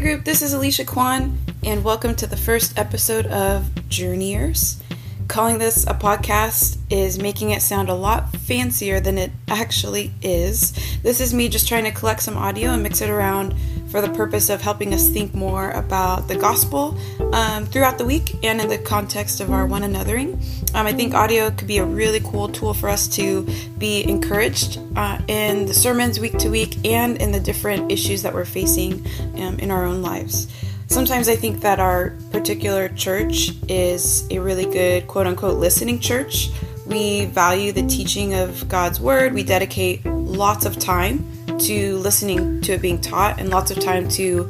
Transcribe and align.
group. 0.00 0.24
This 0.24 0.40
is 0.40 0.54
Alicia 0.54 0.86
Kwan, 0.86 1.36
and 1.62 1.84
welcome 1.84 2.14
to 2.14 2.26
the 2.26 2.36
first 2.36 2.78
episode 2.78 3.26
of 3.26 3.68
Journeyers. 3.90 4.82
Calling 5.28 5.58
this 5.58 5.84
a 5.86 5.92
podcast 5.92 6.78
is 6.88 7.18
making 7.18 7.50
it 7.50 7.60
sound 7.60 7.90
a 7.90 7.94
lot 7.94 8.32
fancier 8.32 8.98
than 8.98 9.18
it 9.18 9.30
actually 9.46 10.10
is. 10.22 10.72
This 11.02 11.20
is 11.20 11.34
me 11.34 11.50
just 11.50 11.68
trying 11.68 11.84
to 11.84 11.90
collect 11.90 12.22
some 12.22 12.38
audio 12.38 12.70
and 12.70 12.82
mix 12.82 13.02
it 13.02 13.10
around 13.10 13.54
for 13.90 14.00
the 14.00 14.08
purpose 14.08 14.48
of 14.48 14.62
helping 14.62 14.94
us 14.94 15.06
think 15.08 15.34
more 15.34 15.70
about 15.72 16.28
the 16.28 16.36
gospel 16.36 16.96
um, 17.34 17.66
throughout 17.66 17.98
the 17.98 18.06
week 18.06 18.42
and 18.42 18.58
in 18.58 18.68
the 18.68 18.78
context 18.78 19.40
of 19.40 19.52
our 19.52 19.66
one 19.66 19.82
anothering. 19.82 20.59
Um, 20.72 20.86
I 20.86 20.92
think 20.92 21.14
audio 21.14 21.50
could 21.50 21.66
be 21.66 21.78
a 21.78 21.84
really 21.84 22.20
cool 22.20 22.48
tool 22.48 22.74
for 22.74 22.88
us 22.88 23.08
to 23.16 23.46
be 23.76 24.08
encouraged 24.08 24.78
uh, 24.94 25.18
in 25.26 25.66
the 25.66 25.74
sermons 25.74 26.20
week 26.20 26.38
to 26.38 26.48
week 26.48 26.76
and 26.86 27.16
in 27.20 27.32
the 27.32 27.40
different 27.40 27.90
issues 27.90 28.22
that 28.22 28.32
we're 28.32 28.44
facing 28.44 29.04
um, 29.34 29.58
in 29.58 29.72
our 29.72 29.84
own 29.84 30.00
lives. 30.00 30.46
Sometimes 30.86 31.28
I 31.28 31.34
think 31.34 31.60
that 31.62 31.80
our 31.80 32.16
particular 32.30 32.88
church 32.88 33.50
is 33.68 34.26
a 34.30 34.38
really 34.38 34.64
good 34.64 35.08
quote 35.08 35.26
unquote 35.26 35.58
listening 35.58 35.98
church. 35.98 36.50
We 36.86 37.26
value 37.26 37.72
the 37.72 37.86
teaching 37.86 38.34
of 38.34 38.68
God's 38.68 39.00
word, 39.00 39.34
we 39.34 39.42
dedicate 39.42 40.04
lots 40.06 40.66
of 40.66 40.78
time 40.78 41.26
to 41.58 41.96
listening 41.98 42.60
to 42.62 42.72
it 42.72 42.82
being 42.82 43.00
taught 43.00 43.40
and 43.40 43.50
lots 43.50 43.70
of 43.70 43.80
time 43.80 44.08
to 44.10 44.44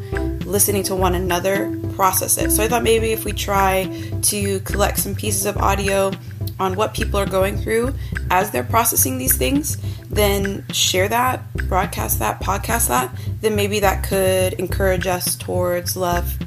listening 0.44 0.82
to 0.84 0.94
one 0.94 1.14
another 1.14 1.79
process 2.00 2.38
it. 2.38 2.50
So 2.50 2.64
I 2.64 2.68
thought 2.68 2.82
maybe 2.82 3.12
if 3.12 3.26
we 3.26 3.32
try 3.32 3.84
to 4.22 4.60
collect 4.60 4.96
some 4.96 5.14
pieces 5.14 5.44
of 5.44 5.58
audio 5.58 6.12
on 6.58 6.74
what 6.74 6.94
people 6.94 7.20
are 7.20 7.26
going 7.26 7.58
through 7.58 7.92
as 8.30 8.50
they're 8.50 8.64
processing 8.64 9.18
these 9.18 9.36
things, 9.36 9.76
then 10.08 10.64
share 10.72 11.08
that, 11.10 11.42
broadcast 11.68 12.18
that, 12.20 12.40
podcast 12.40 12.88
that, 12.88 13.14
then 13.42 13.54
maybe 13.54 13.80
that 13.80 14.02
could 14.02 14.54
encourage 14.54 15.06
us 15.06 15.36
towards 15.36 15.94
love 15.94 16.38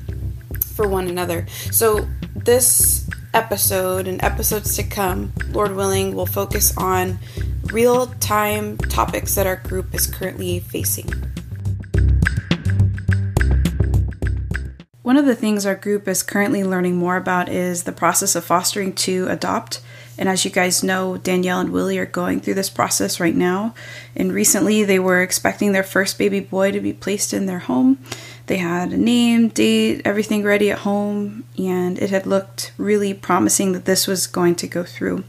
for 0.73 0.87
one 0.87 1.07
another. 1.07 1.45
So 1.69 2.09
this 2.35 3.07
episode 3.35 4.07
and 4.07 4.23
episodes 4.23 4.75
to 4.77 4.83
come, 4.83 5.33
Lord 5.51 5.75
willing, 5.75 6.15
will 6.15 6.25
focus 6.25 6.75
on 6.77 7.19
real 7.65 8.07
time 8.07 8.75
topics 8.79 9.35
that 9.35 9.45
our 9.45 9.57
group 9.57 9.93
is 9.93 10.07
currently 10.07 10.61
facing. 10.61 11.13
One 15.03 15.17
of 15.17 15.25
the 15.25 15.35
things 15.35 15.65
our 15.65 15.75
group 15.75 16.07
is 16.07 16.23
currently 16.23 16.63
learning 16.63 16.95
more 16.95 17.17
about 17.17 17.49
is 17.49 17.83
the 17.83 17.91
process 17.91 18.35
of 18.35 18.45
fostering 18.45 18.93
to 18.93 19.27
adopt. 19.27 19.81
And 20.17 20.29
as 20.29 20.45
you 20.45 20.51
guys 20.51 20.81
know, 20.81 21.17
Danielle 21.17 21.59
and 21.59 21.71
Willie 21.71 21.99
are 21.99 22.05
going 22.05 22.39
through 22.39 22.53
this 22.53 22.69
process 22.69 23.19
right 23.19 23.35
now. 23.35 23.75
And 24.15 24.31
recently 24.31 24.85
they 24.85 24.99
were 24.99 25.21
expecting 25.21 25.73
their 25.73 25.83
first 25.83 26.17
baby 26.17 26.39
boy 26.39 26.71
to 26.71 26.79
be 26.79 26.93
placed 26.93 27.33
in 27.33 27.47
their 27.47 27.59
home. 27.59 27.97
They 28.47 28.57
had 28.57 28.93
a 28.93 28.97
name, 28.97 29.49
date, 29.49 30.01
everything 30.05 30.41
ready 30.41 30.71
at 30.71 30.79
home, 30.79 31.43
and 31.57 31.99
it 31.99 32.09
had 32.09 32.25
looked 32.25 32.71
really 32.77 33.13
promising 33.13 33.73
that 33.73 33.83
this 33.83 34.07
was 34.07 34.25
going 34.25 34.55
to 34.55 34.67
go 34.67 34.85
through 34.85 35.25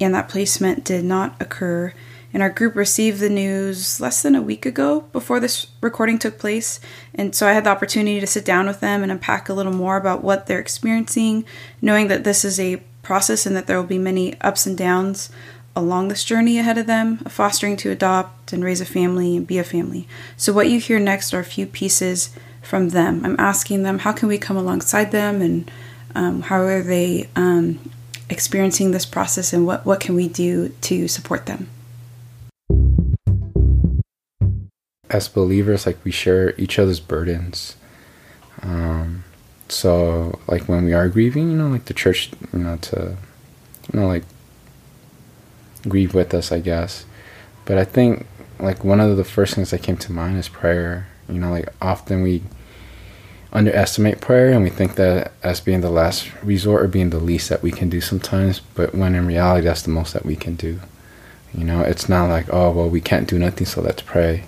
and 0.00 0.14
that 0.14 0.28
placement 0.28 0.84
did 0.84 1.04
not 1.04 1.34
occur. 1.40 1.92
And 2.34 2.42
our 2.42 2.50
group 2.50 2.74
received 2.74 3.20
the 3.20 3.30
news 3.30 4.00
less 4.00 4.20
than 4.20 4.34
a 4.34 4.42
week 4.42 4.66
ago 4.66 5.02
before 5.12 5.38
this 5.38 5.68
recording 5.80 6.18
took 6.18 6.36
place. 6.36 6.80
And 7.14 7.32
so 7.32 7.46
I 7.46 7.52
had 7.52 7.62
the 7.62 7.70
opportunity 7.70 8.18
to 8.18 8.26
sit 8.26 8.44
down 8.44 8.66
with 8.66 8.80
them 8.80 9.04
and 9.04 9.12
unpack 9.12 9.48
a 9.48 9.54
little 9.54 9.72
more 9.72 9.96
about 9.96 10.24
what 10.24 10.46
they're 10.46 10.58
experiencing, 10.58 11.44
knowing 11.80 12.08
that 12.08 12.24
this 12.24 12.44
is 12.44 12.58
a 12.58 12.82
process 13.02 13.46
and 13.46 13.54
that 13.54 13.68
there 13.68 13.76
will 13.76 13.86
be 13.86 13.98
many 13.98 14.38
ups 14.40 14.66
and 14.66 14.76
downs 14.76 15.30
along 15.76 16.08
this 16.08 16.24
journey 16.24 16.58
ahead 16.58 16.76
of 16.76 16.86
them 16.86 17.20
of 17.24 17.32
fostering 17.32 17.76
to 17.76 17.90
adopt 17.90 18.52
and 18.52 18.64
raise 18.64 18.80
a 18.80 18.84
family 18.84 19.36
and 19.36 19.46
be 19.46 19.58
a 19.58 19.64
family. 19.64 20.08
So, 20.36 20.52
what 20.52 20.68
you 20.68 20.80
hear 20.80 20.98
next 20.98 21.32
are 21.34 21.40
a 21.40 21.44
few 21.44 21.66
pieces 21.66 22.30
from 22.62 22.88
them. 22.90 23.24
I'm 23.24 23.38
asking 23.38 23.84
them 23.84 24.00
how 24.00 24.12
can 24.12 24.28
we 24.28 24.38
come 24.38 24.56
alongside 24.56 25.12
them 25.12 25.40
and 25.40 25.70
um, 26.14 26.42
how 26.42 26.60
are 26.62 26.82
they 26.82 27.28
um, 27.36 27.78
experiencing 28.28 28.90
this 28.90 29.06
process 29.06 29.52
and 29.52 29.66
what, 29.66 29.84
what 29.86 30.00
can 30.00 30.14
we 30.14 30.28
do 30.28 30.70
to 30.82 31.06
support 31.06 31.46
them? 31.46 31.68
As 35.14 35.28
believers, 35.28 35.86
like 35.86 35.98
we 36.02 36.10
share 36.10 36.54
each 36.58 36.76
other's 36.76 36.98
burdens. 36.98 37.76
Um, 38.62 39.22
so, 39.68 40.40
like 40.48 40.68
when 40.68 40.84
we 40.84 40.92
are 40.92 41.08
grieving, 41.08 41.50
you 41.52 41.56
know, 41.56 41.68
like 41.68 41.84
the 41.84 41.94
church, 41.94 42.30
you 42.52 42.58
know, 42.58 42.76
to, 42.88 43.16
you 43.92 44.00
know, 44.00 44.08
like 44.08 44.24
grieve 45.88 46.14
with 46.14 46.34
us, 46.34 46.50
I 46.50 46.58
guess. 46.58 47.06
But 47.64 47.78
I 47.78 47.84
think 47.84 48.26
like 48.58 48.82
one 48.82 48.98
of 48.98 49.16
the 49.16 49.22
first 49.22 49.54
things 49.54 49.70
that 49.70 49.84
came 49.84 49.96
to 49.98 50.12
mind 50.12 50.36
is 50.36 50.48
prayer. 50.48 51.06
You 51.28 51.38
know, 51.38 51.50
like 51.50 51.68
often 51.80 52.22
we 52.22 52.42
underestimate 53.52 54.20
prayer 54.20 54.50
and 54.50 54.64
we 54.64 54.68
think 54.70 54.96
that 54.96 55.30
as 55.44 55.60
being 55.60 55.80
the 55.80 55.90
last 55.90 56.28
resort 56.42 56.82
or 56.82 56.88
being 56.88 57.10
the 57.10 57.20
least 57.20 57.48
that 57.48 57.62
we 57.62 57.70
can 57.70 57.88
do 57.88 58.00
sometimes 58.00 58.58
but 58.74 58.92
when 58.92 59.14
in 59.14 59.28
reality 59.28 59.64
that's 59.64 59.82
the 59.82 59.90
most 59.90 60.12
that 60.12 60.26
we 60.26 60.34
can 60.34 60.56
do 60.56 60.80
you 61.56 61.62
know 61.62 61.80
it's 61.82 62.08
not 62.08 62.28
like 62.28 62.52
oh 62.52 62.72
well 62.72 62.90
we 62.90 63.00
can't 63.00 63.28
do 63.28 63.38
nothing 63.38 63.64
so 63.64 63.80
let's 63.80 64.02
pray 64.02 64.42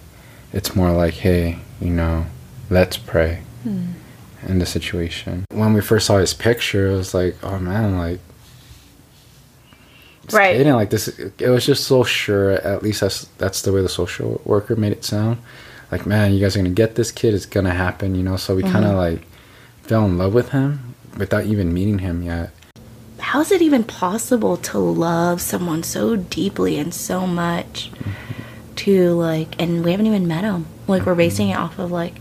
it's 0.53 0.75
more 0.75 0.93
like 0.93 1.15
hey 1.15 1.59
you 1.81 1.91
know 1.91 2.27
let's 2.71 2.97
pray 2.97 3.43
hmm. 3.63 3.93
in 4.47 4.59
the 4.59 4.67
situation 4.67 5.45
when 5.51 5.73
we 5.73 5.81
first 5.81 6.07
saw 6.07 6.19
his 6.19 6.35
picture 6.35 6.89
it 6.89 6.97
was 6.97 7.15
like 7.15 7.37
oh 7.43 7.59
man 7.59 7.99
like 7.99 8.21
right 10.33 10.57
kidding. 10.57 10.73
like 10.73 10.91
this 10.91 11.09
it 11.09 11.49
was 11.49 11.65
just 11.65 11.85
so 11.85 12.03
sure 12.03 12.53
at 12.53 12.83
least 12.83 13.01
that's 13.01 13.27
that's 13.39 13.63
the 13.63 13.73
way 13.73 13.81
the 13.81 13.89
social 13.89 14.41
worker 14.45 14.75
made 14.75 14.93
it 14.93 15.05
sound 15.05 15.39
like, 15.91 16.07
man, 16.07 16.33
you 16.33 16.41
guys 16.41 16.57
are 16.57 16.59
gonna 16.61 16.71
get 16.71 16.95
this 16.97 17.11
kid. 17.11 17.35
It's 17.35 17.47
gonna 17.47 17.75
happen, 17.75 18.15
you 18.15 18.23
know. 18.23 18.37
So 18.37 18.55
we 18.55 18.63
mm-hmm. 18.63 18.73
kind 18.73 18.85
of 18.85 18.97
like 18.97 19.27
fell 19.83 20.05
in 20.05 20.19
love 20.19 20.35
with 20.35 20.51
him 20.51 20.95
without 21.17 21.45
even 21.45 21.73
meeting 21.73 22.01
him 22.01 22.23
yet. 22.23 22.51
How 23.19 23.41
is 23.41 23.51
it 23.51 23.63
even 23.63 23.85
possible 23.85 24.57
to 24.59 24.79
love 24.79 25.41
someone 25.41 25.83
so 25.83 26.17
deeply 26.17 26.79
and 26.79 26.93
so 26.93 27.27
much 27.27 27.91
mm-hmm. 27.93 28.43
To 28.77 29.13
like, 29.13 29.61
and 29.61 29.85
we 29.85 29.91
haven't 29.91 30.07
even 30.07 30.27
met 30.27 30.45
him? 30.45 30.67
Like, 30.87 31.01
mm-hmm. 31.01 31.11
we're 31.11 31.17
basing 31.17 31.51
it 31.51 31.55
off 31.55 31.79
of 31.79 31.91
like 31.91 32.15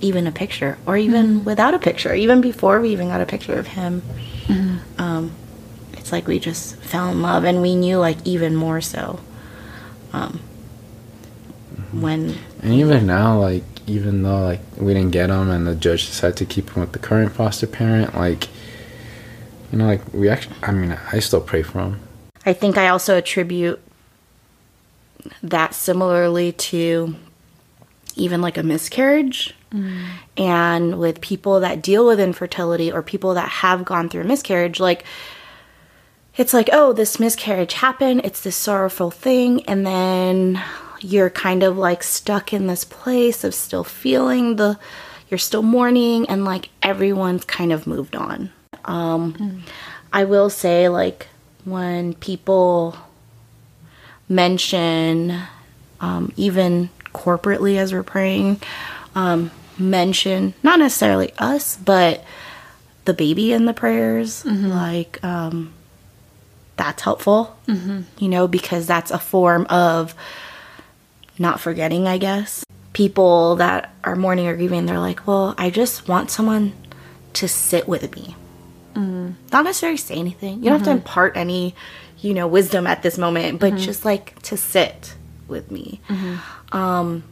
even 0.00 0.26
a 0.26 0.32
picture, 0.32 0.78
or 0.86 0.96
even 0.96 1.26
mm-hmm. 1.26 1.44
without 1.44 1.74
a 1.74 1.78
picture, 1.78 2.14
even 2.14 2.40
before 2.40 2.80
we 2.80 2.90
even 2.90 3.08
got 3.08 3.20
a 3.20 3.26
picture 3.26 3.58
of 3.58 3.68
him. 3.68 4.02
Mm-hmm. 4.46 5.00
Um, 5.00 5.32
it's 5.92 6.12
like 6.12 6.26
we 6.26 6.38
just 6.38 6.76
fell 6.76 7.10
in 7.10 7.22
love, 7.22 7.44
and 7.44 7.62
we 7.62 7.74
knew 7.74 7.98
like 7.98 8.18
even 8.26 8.54
more 8.56 8.80
so. 8.80 9.20
Um, 10.12 10.40
when 11.92 12.36
and 12.62 12.72
even 12.74 13.06
now 13.06 13.38
like 13.38 13.64
even 13.86 14.22
though 14.22 14.42
like 14.42 14.60
we 14.76 14.92
didn't 14.92 15.10
get 15.10 15.30
him 15.30 15.50
and 15.50 15.66
the 15.66 15.74
judge 15.74 16.06
decided 16.06 16.36
to 16.36 16.44
keep 16.44 16.70
him 16.70 16.80
with 16.80 16.92
the 16.92 16.98
current 16.98 17.32
foster 17.32 17.66
parent 17.66 18.14
like 18.14 18.48
you 19.72 19.78
know 19.78 19.86
like 19.86 20.02
we 20.12 20.28
actually 20.28 20.56
i 20.62 20.70
mean 20.70 20.98
i 21.12 21.18
still 21.18 21.40
pray 21.40 21.62
for 21.62 21.80
him 21.80 22.00
i 22.44 22.52
think 22.52 22.76
i 22.76 22.88
also 22.88 23.16
attribute 23.16 23.80
that 25.42 25.74
similarly 25.74 26.52
to 26.52 27.14
even 28.16 28.40
like 28.42 28.58
a 28.58 28.62
miscarriage 28.62 29.54
mm. 29.72 30.06
and 30.36 30.98
with 30.98 31.20
people 31.20 31.60
that 31.60 31.82
deal 31.82 32.06
with 32.06 32.20
infertility 32.20 32.90
or 32.90 33.02
people 33.02 33.34
that 33.34 33.48
have 33.48 33.84
gone 33.84 34.08
through 34.08 34.22
a 34.22 34.24
miscarriage 34.24 34.80
like 34.80 35.04
it's 36.36 36.52
like 36.52 36.68
oh 36.72 36.92
this 36.92 37.18
miscarriage 37.18 37.74
happened 37.74 38.20
it's 38.24 38.40
this 38.42 38.56
sorrowful 38.56 39.10
thing 39.10 39.64
and 39.66 39.86
then 39.86 40.62
you're 41.00 41.30
kind 41.30 41.62
of 41.62 41.78
like 41.78 42.02
stuck 42.02 42.52
in 42.52 42.66
this 42.66 42.84
place 42.84 43.44
of 43.44 43.54
still 43.54 43.84
feeling 43.84 44.56
the 44.56 44.78
you're 45.28 45.38
still 45.38 45.62
mourning 45.62 46.28
and 46.28 46.44
like 46.44 46.68
everyone's 46.82 47.44
kind 47.44 47.72
of 47.72 47.86
moved 47.86 48.16
on 48.16 48.50
um 48.84 49.34
mm. 49.34 49.60
i 50.12 50.24
will 50.24 50.50
say 50.50 50.88
like 50.88 51.28
when 51.64 52.14
people 52.14 52.96
mention 54.28 55.40
um, 56.00 56.32
even 56.36 56.90
corporately 57.14 57.76
as 57.76 57.92
we're 57.92 58.02
praying 58.02 58.60
um, 59.14 59.50
mention 59.78 60.54
not 60.62 60.78
necessarily 60.78 61.32
us 61.38 61.76
but 61.76 62.22
the 63.04 63.14
baby 63.14 63.52
in 63.52 63.64
the 63.64 63.74
prayers 63.74 64.44
mm-hmm. 64.44 64.68
like 64.68 65.22
um, 65.24 65.72
that's 66.76 67.02
helpful 67.02 67.58
mm-hmm. 67.66 68.02
you 68.18 68.28
know 68.28 68.46
because 68.46 68.86
that's 68.86 69.10
a 69.10 69.18
form 69.18 69.66
of 69.70 70.14
not 71.38 71.60
forgetting, 71.60 72.06
I 72.06 72.18
guess. 72.18 72.64
People 72.92 73.56
that 73.56 73.94
are 74.04 74.16
mourning 74.16 74.46
or 74.48 74.56
grieving, 74.56 74.86
they're 74.86 74.98
like, 74.98 75.26
well, 75.26 75.54
I 75.56 75.70
just 75.70 76.08
want 76.08 76.30
someone 76.30 76.72
to 77.34 77.48
sit 77.48 77.86
with 77.86 78.14
me. 78.16 78.34
Mm. 78.94 79.34
Not 79.52 79.64
necessarily 79.64 79.96
say 79.96 80.16
anything. 80.16 80.58
You 80.58 80.64
don't 80.64 80.64
mm-hmm. 80.64 80.72
have 80.72 80.82
to 80.84 80.90
mm-hmm. 80.90 80.98
impart 80.98 81.36
any, 81.36 81.74
you 82.20 82.34
know, 82.34 82.46
wisdom 82.46 82.86
at 82.86 83.02
this 83.02 83.18
moment, 83.18 83.60
but 83.60 83.74
mm-hmm. 83.74 83.82
just 83.82 84.04
like 84.04 84.40
to 84.42 84.56
sit 84.56 85.14
with 85.46 85.70
me. 85.70 86.00
Mm-hmm. 86.08 86.76
Um, 86.76 87.24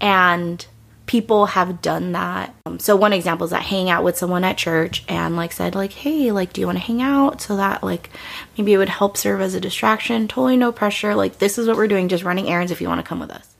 and 0.00 0.66
people 1.06 1.46
have 1.46 1.80
done 1.80 2.12
that. 2.12 2.54
Um, 2.66 2.78
so 2.78 2.94
one 2.94 3.12
example 3.12 3.44
is 3.44 3.50
that 3.50 3.62
hang 3.62 3.90
out 3.90 4.04
with 4.04 4.16
someone 4.16 4.44
at 4.44 4.58
church 4.58 5.04
and 5.08 5.36
like 5.36 5.52
said 5.52 5.74
like, 5.74 5.92
"Hey, 5.92 6.32
like 6.32 6.52
do 6.52 6.60
you 6.60 6.66
want 6.66 6.78
to 6.78 6.84
hang 6.84 7.02
out?" 7.02 7.40
so 7.40 7.56
that 7.56 7.82
like 7.82 8.10
maybe 8.56 8.72
it 8.72 8.78
would 8.78 8.88
help 8.88 9.16
serve 9.16 9.40
as 9.40 9.54
a 9.54 9.60
distraction. 9.60 10.28
Totally 10.28 10.56
no 10.56 10.72
pressure. 10.72 11.14
Like 11.14 11.38
this 11.38 11.58
is 11.58 11.66
what 11.66 11.76
we're 11.76 11.88
doing, 11.88 12.08
just 12.08 12.24
running 12.24 12.48
errands 12.48 12.70
if 12.72 12.80
you 12.80 12.88
want 12.88 13.00
to 13.00 13.08
come 13.08 13.20
with 13.20 13.30
us. 13.30 13.54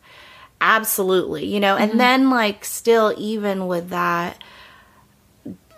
absolutely, 0.61 1.47
you 1.47 1.61
know, 1.61 1.77
and 1.77 1.99
then 1.99 2.31
like 2.31 2.65
still 2.65 3.15
even 3.17 3.67
with 3.67 3.91
that 3.91 4.43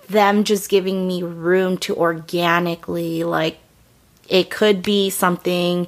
them 0.08 0.42
just 0.42 0.68
giving 0.68 1.06
me 1.06 1.22
room 1.22 1.78
to 1.78 1.94
organically 1.94 3.22
like 3.22 3.58
it 4.30 4.50
could 4.50 4.82
be 4.82 5.10
something 5.10 5.86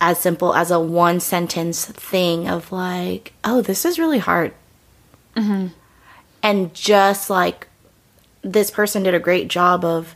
as 0.00 0.18
simple 0.18 0.54
as 0.54 0.70
a 0.70 0.80
one 0.80 1.20
sentence 1.20 1.84
thing 1.84 2.48
of 2.48 2.72
like, 2.72 3.32
oh, 3.44 3.60
this 3.60 3.84
is 3.84 3.98
really 3.98 4.18
hard. 4.18 4.54
Mm-hmm. 5.36 5.68
And 6.42 6.74
just 6.74 7.28
like 7.28 7.68
this 8.42 8.70
person 8.70 9.02
did 9.02 9.14
a 9.14 9.20
great 9.20 9.48
job 9.48 9.84
of 9.84 10.14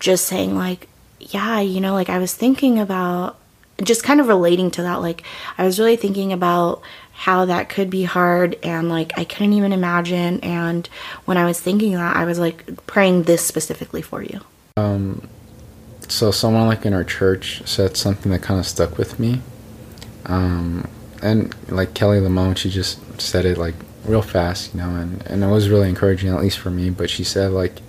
just 0.00 0.26
saying, 0.26 0.56
like, 0.56 0.88
yeah, 1.20 1.60
you 1.60 1.80
know, 1.80 1.92
like 1.92 2.08
I 2.08 2.18
was 2.18 2.34
thinking 2.34 2.78
about 2.78 3.38
just 3.82 4.02
kind 4.04 4.20
of 4.20 4.28
relating 4.28 4.70
to 4.72 4.82
that. 4.82 5.00
Like, 5.00 5.22
I 5.58 5.64
was 5.64 5.78
really 5.78 5.96
thinking 5.96 6.32
about 6.32 6.82
how 7.12 7.44
that 7.44 7.68
could 7.68 7.90
be 7.90 8.02
hard 8.02 8.58
and 8.64 8.88
like 8.88 9.16
I 9.16 9.22
couldn't 9.24 9.52
even 9.52 9.72
imagine. 9.72 10.40
And 10.40 10.88
when 11.24 11.36
I 11.36 11.44
was 11.44 11.60
thinking 11.60 11.92
that, 11.92 12.16
I 12.16 12.24
was 12.24 12.38
like 12.40 12.86
praying 12.86 13.22
this 13.22 13.44
specifically 13.46 14.02
for 14.02 14.22
you. 14.22 14.40
Um, 14.76 15.28
so 16.10 16.30
someone 16.30 16.66
like 16.66 16.84
in 16.84 16.92
our 16.92 17.04
church 17.04 17.62
said 17.66 17.96
something 17.96 18.32
that 18.32 18.42
kind 18.42 18.60
of 18.60 18.66
stuck 18.66 18.98
with 18.98 19.18
me 19.18 19.40
um, 20.26 20.88
and 21.22 21.54
like 21.68 21.94
kelly 21.94 22.20
lamone 22.20 22.56
she 22.56 22.70
just 22.70 22.98
said 23.20 23.44
it 23.44 23.58
like 23.58 23.74
real 24.04 24.22
fast 24.22 24.74
you 24.74 24.80
know 24.80 24.90
and, 24.96 25.22
and 25.26 25.42
it 25.42 25.46
was 25.46 25.68
really 25.68 25.88
encouraging 25.88 26.28
at 26.28 26.40
least 26.40 26.58
for 26.58 26.70
me 26.70 26.90
but 26.90 27.08
she 27.08 27.24
said 27.24 27.50
like 27.50 27.80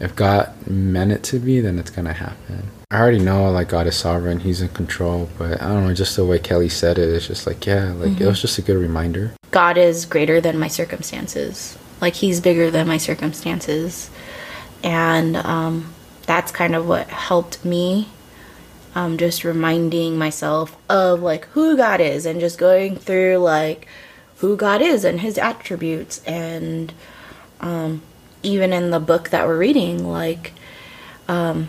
if 0.00 0.14
god 0.16 0.52
meant 0.66 1.12
it 1.12 1.22
to 1.22 1.38
be 1.38 1.60
then 1.60 1.78
it's 1.78 1.90
gonna 1.90 2.12
happen 2.12 2.68
i 2.90 2.98
already 2.98 3.18
know 3.18 3.50
like 3.50 3.68
god 3.68 3.86
is 3.86 3.96
sovereign 3.96 4.40
he's 4.40 4.60
in 4.60 4.68
control 4.70 5.28
but 5.38 5.60
i 5.62 5.68
don't 5.68 5.86
know 5.86 5.94
just 5.94 6.16
the 6.16 6.24
way 6.24 6.38
kelly 6.38 6.68
said 6.68 6.98
it 6.98 7.08
it's 7.08 7.28
just 7.28 7.46
like 7.46 7.64
yeah 7.64 7.92
like 7.92 8.20
it 8.20 8.26
was 8.26 8.40
just 8.40 8.58
a 8.58 8.62
good 8.62 8.76
reminder 8.76 9.32
God 9.56 9.78
is 9.78 10.04
greater 10.04 10.38
than 10.38 10.58
my 10.58 10.68
circumstances. 10.68 11.78
Like 11.98 12.12
he's 12.12 12.42
bigger 12.42 12.70
than 12.70 12.86
my 12.86 12.98
circumstances. 12.98 14.10
And 14.84 15.34
um, 15.34 15.94
that's 16.26 16.52
kind 16.52 16.74
of 16.74 16.86
what 16.86 17.08
helped 17.08 17.64
me. 17.64 18.08
Um, 18.94 19.18
just 19.18 19.44
reminding 19.44 20.16
myself 20.16 20.76
of 20.88 21.20
like 21.20 21.44
who 21.48 21.76
God 21.76 22.00
is 22.00 22.24
and 22.24 22.40
just 22.40 22.58
going 22.58 22.96
through 22.96 23.36
like 23.38 23.86
who 24.38 24.56
God 24.56 24.80
is 24.80 25.04
and 25.04 25.20
his 25.20 25.36
attributes. 25.36 26.22
And 26.24 26.94
um, 27.60 28.00
even 28.42 28.72
in 28.72 28.90
the 28.90 29.00
book 29.00 29.30
that 29.30 29.46
we're 29.46 29.58
reading, 29.58 30.06
like 30.08 30.54
um, 31.28 31.68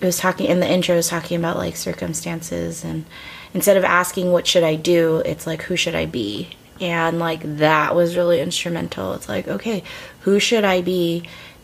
it 0.00 0.06
was 0.06 0.18
talking 0.18 0.46
in 0.46 0.60
the 0.60 0.70
intro, 0.70 0.94
it 0.94 0.98
was 0.98 1.08
talking 1.08 1.38
about 1.38 1.58
like 1.58 1.76
circumstances. 1.76 2.84
And 2.84 3.04
instead 3.52 3.76
of 3.76 3.84
asking 3.84 4.32
what 4.32 4.46
should 4.46 4.64
I 4.64 4.76
do, 4.76 5.18
it's 5.26 5.46
like 5.46 5.62
who 5.62 5.76
should 5.76 5.94
I 5.94 6.06
be? 6.06 6.56
and 6.82 7.18
like 7.18 7.42
that 7.58 7.94
was 7.94 8.16
really 8.16 8.40
instrumental 8.40 9.14
it's 9.14 9.28
like 9.28 9.46
okay 9.46 9.82
who 10.22 10.38
should 10.38 10.64
i 10.64 10.80
be 10.80 11.22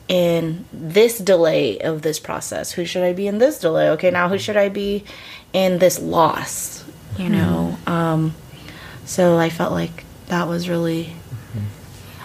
in 0.09 0.65
this 0.73 1.19
delay 1.19 1.79
of 1.79 2.03
this 2.03 2.19
process? 2.19 2.73
Who 2.73 2.85
should 2.85 3.03
i 3.03 3.13
be 3.13 3.27
in 3.27 3.39
this 3.39 3.59
delay? 3.59 3.91
Okay 3.91 4.11
now 4.11 4.29
who 4.29 4.35
mm-hmm. 4.35 4.43
should 4.43 4.57
i 4.57 4.69
be 4.69 5.05
in 5.53 5.79
this 5.79 6.01
loss? 6.01 6.85
You 7.19 7.25
mm-hmm. 7.25 7.35
know 7.35 7.79
um 7.87 8.35
so 9.05 9.39
i 9.39 9.51
felt 9.51 9.73
like 9.73 10.05
that 10.29 10.49
was 10.49 10.69
really 10.69 11.05
mm-hmm. 11.05 11.67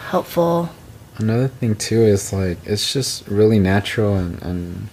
helpful. 0.09 0.69
Another 1.18 1.47
thing 1.47 1.75
too 1.75 2.01
is 2.01 2.33
like 2.33 2.57
it's 2.65 2.91
just 2.91 3.27
really 3.27 3.59
natural 3.59 4.15
and 4.15 4.41
and 4.41 4.89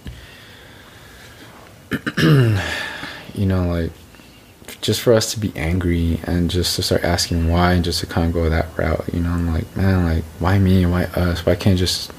you 3.33 3.45
know 3.45 3.67
like 3.67 3.91
just 4.81 5.01
for 5.01 5.13
us 5.13 5.33
to 5.33 5.39
be 5.39 5.51
angry 5.55 6.19
and 6.23 6.49
just 6.49 6.75
to 6.75 6.81
start 6.81 7.03
asking 7.03 7.49
why 7.49 7.73
and 7.73 7.83
just 7.83 7.99
to 7.99 8.05
kind 8.05 8.27
of 8.27 8.33
go 8.33 8.49
that 8.49 8.65
route 8.77 9.03
you 9.13 9.19
know 9.19 9.29
I'm 9.29 9.53
like 9.53 9.75
man 9.75 10.05
like 10.05 10.23
why 10.39 10.59
me? 10.59 10.85
Why 10.85 11.05
us? 11.05 11.45
Why 11.45 11.55
can't 11.55 11.77
just 11.77 12.11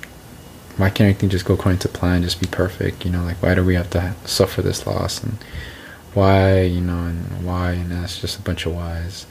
why 0.76 0.88
can't 0.88 1.10
everything 1.10 1.28
just 1.28 1.44
go 1.44 1.54
according 1.54 1.78
to 1.78 1.88
plan 1.88 2.22
just 2.22 2.40
be 2.40 2.46
perfect 2.46 3.04
you 3.04 3.10
know 3.10 3.22
like 3.24 3.42
why 3.42 3.54
do 3.54 3.62
we 3.64 3.74
have 3.74 3.90
to 3.90 4.14
suffer 4.24 4.62
this 4.62 4.86
loss? 4.86 5.22
And 5.22 5.38
why 6.14 6.62
you 6.62 6.80
know 6.80 7.06
and 7.06 7.44
why? 7.46 7.72
And 7.72 7.90
that's 7.90 8.20
just 8.20 8.38
a 8.38 8.42
bunch 8.42 8.66
of 8.66 8.74
whys. 8.74 9.26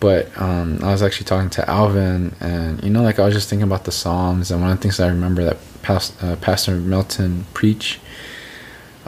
But 0.00 0.36
um, 0.40 0.80
I 0.82 0.90
was 0.90 1.02
actually 1.02 1.26
talking 1.26 1.50
to 1.50 1.70
Alvin, 1.70 2.34
and 2.40 2.82
you 2.82 2.90
know, 2.90 3.02
like 3.02 3.18
I 3.20 3.24
was 3.24 3.34
just 3.34 3.48
thinking 3.48 3.66
about 3.66 3.84
the 3.84 3.92
Psalms, 3.92 4.50
and 4.50 4.60
one 4.60 4.72
of 4.72 4.78
the 4.78 4.82
things 4.82 4.98
I 4.98 5.08
remember 5.08 5.44
that 5.44 5.58
Pas- 5.82 6.20
uh, 6.22 6.36
Pastor 6.36 6.74
Milton 6.74 7.46
preached 7.54 8.00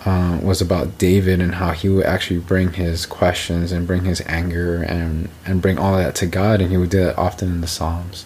uh, 0.05 0.39
was 0.41 0.61
about 0.61 0.99
David 0.99 1.41
and 1.41 1.57
how 1.57 1.73
he 1.73 1.89
would 1.89 2.07
actually 2.07 2.39
bring 2.39 2.75
his 2.75 3.07
questions 3.07 3.73
and 3.73 3.89
bring 3.89 4.05
his 4.05 4.23
anger 4.27 4.83
and 4.83 5.31
and 5.45 5.61
bring 5.61 5.79
all 5.79 5.97
that 5.97 6.15
to 6.17 6.27
God, 6.27 6.61
and 6.61 6.71
he 6.71 6.77
would 6.77 6.91
do 6.91 7.05
that 7.05 7.19
often 7.19 7.49
in 7.51 7.61
the 7.61 7.67
Psalms. 7.67 8.25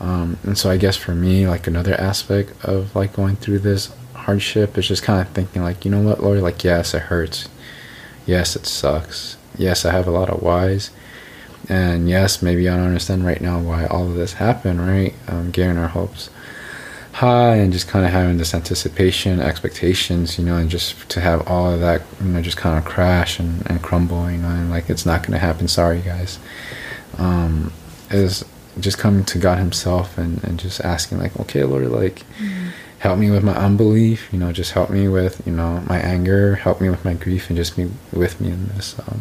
Um, 0.00 0.38
and 0.44 0.56
so 0.56 0.70
I 0.70 0.76
guess 0.78 0.96
for 0.96 1.14
me, 1.14 1.46
like 1.46 1.66
another 1.66 1.94
aspect 1.94 2.52
of 2.64 2.96
like 2.96 3.12
going 3.12 3.36
through 3.36 3.60
this 3.60 3.92
hardship 4.14 4.78
is 4.78 4.88
just 4.88 5.02
kind 5.02 5.20
of 5.20 5.32
thinking 5.34 5.62
like, 5.62 5.84
you 5.84 5.90
know 5.90 6.00
what, 6.00 6.22
Lord, 6.22 6.40
like 6.40 6.64
yes, 6.64 6.94
it 6.94 7.02
hurts. 7.02 7.48
Yes, 8.26 8.56
it 8.56 8.66
sucks. 8.66 9.36
Yes, 9.56 9.84
I 9.84 9.92
have 9.92 10.06
a 10.06 10.10
lot 10.12 10.30
of 10.30 10.42
whys. 10.42 10.90
And 11.68 12.08
yes, 12.08 12.42
maybe 12.42 12.68
I 12.68 12.76
don't 12.76 12.86
understand 12.86 13.24
right 13.24 13.40
now 13.40 13.60
why 13.60 13.86
all 13.86 14.06
of 14.06 14.14
this 14.14 14.34
happened, 14.34 14.80
right? 14.80 15.14
Um, 15.28 15.50
getting 15.50 15.76
our 15.76 15.88
hopes 15.88 16.30
high 17.12 17.56
and 17.56 17.72
just 17.72 17.88
kind 17.88 18.04
of 18.04 18.12
having 18.12 18.38
this 18.38 18.54
anticipation, 18.54 19.40
expectations, 19.40 20.38
you 20.38 20.44
know, 20.44 20.56
and 20.56 20.70
just 20.70 21.08
to 21.10 21.20
have 21.20 21.46
all 21.48 21.72
of 21.72 21.80
that, 21.80 22.02
you 22.20 22.28
know, 22.28 22.40
just 22.40 22.56
kind 22.56 22.78
of 22.78 22.84
crash 22.84 23.38
and, 23.38 23.68
and 23.68 23.82
crumble, 23.82 24.30
you 24.30 24.38
know, 24.38 24.48
and 24.48 24.70
like 24.70 24.88
it's 24.88 25.04
not 25.04 25.22
going 25.22 25.32
to 25.32 25.38
happen. 25.38 25.68
Sorry, 25.68 26.00
guys. 26.00 26.38
Um, 27.18 27.72
is 28.10 28.44
just 28.78 28.98
coming 28.98 29.24
to 29.24 29.38
God 29.38 29.58
Himself 29.58 30.16
and, 30.18 30.42
and 30.44 30.58
just 30.58 30.80
asking, 30.80 31.18
like, 31.18 31.38
okay, 31.40 31.64
Lord, 31.64 31.88
like, 31.88 32.22
help 33.00 33.18
me 33.18 33.30
with 33.30 33.42
my 33.42 33.54
unbelief, 33.54 34.28
you 34.32 34.38
know, 34.38 34.52
just 34.52 34.72
help 34.72 34.90
me 34.90 35.08
with, 35.08 35.42
you 35.46 35.52
know, 35.52 35.82
my 35.88 35.98
anger, 35.98 36.56
help 36.56 36.80
me 36.80 36.88
with 36.90 37.04
my 37.04 37.14
grief, 37.14 37.48
and 37.48 37.56
just 37.56 37.76
be 37.76 37.90
with 38.12 38.40
me 38.40 38.50
in 38.50 38.68
this. 38.68 38.94
Um, 38.98 39.20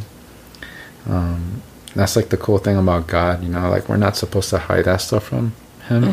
um, 1.07 1.61
that's 1.95 2.15
like 2.15 2.29
the 2.29 2.37
cool 2.37 2.57
thing 2.57 2.77
about 2.77 3.07
God, 3.07 3.41
you 3.43 3.49
know, 3.49 3.69
like 3.69 3.89
we're 3.89 3.97
not 3.97 4.15
supposed 4.15 4.49
to 4.51 4.59
hide 4.59 4.85
that 4.85 5.01
stuff 5.01 5.23
from 5.23 5.53
Him 5.87 6.03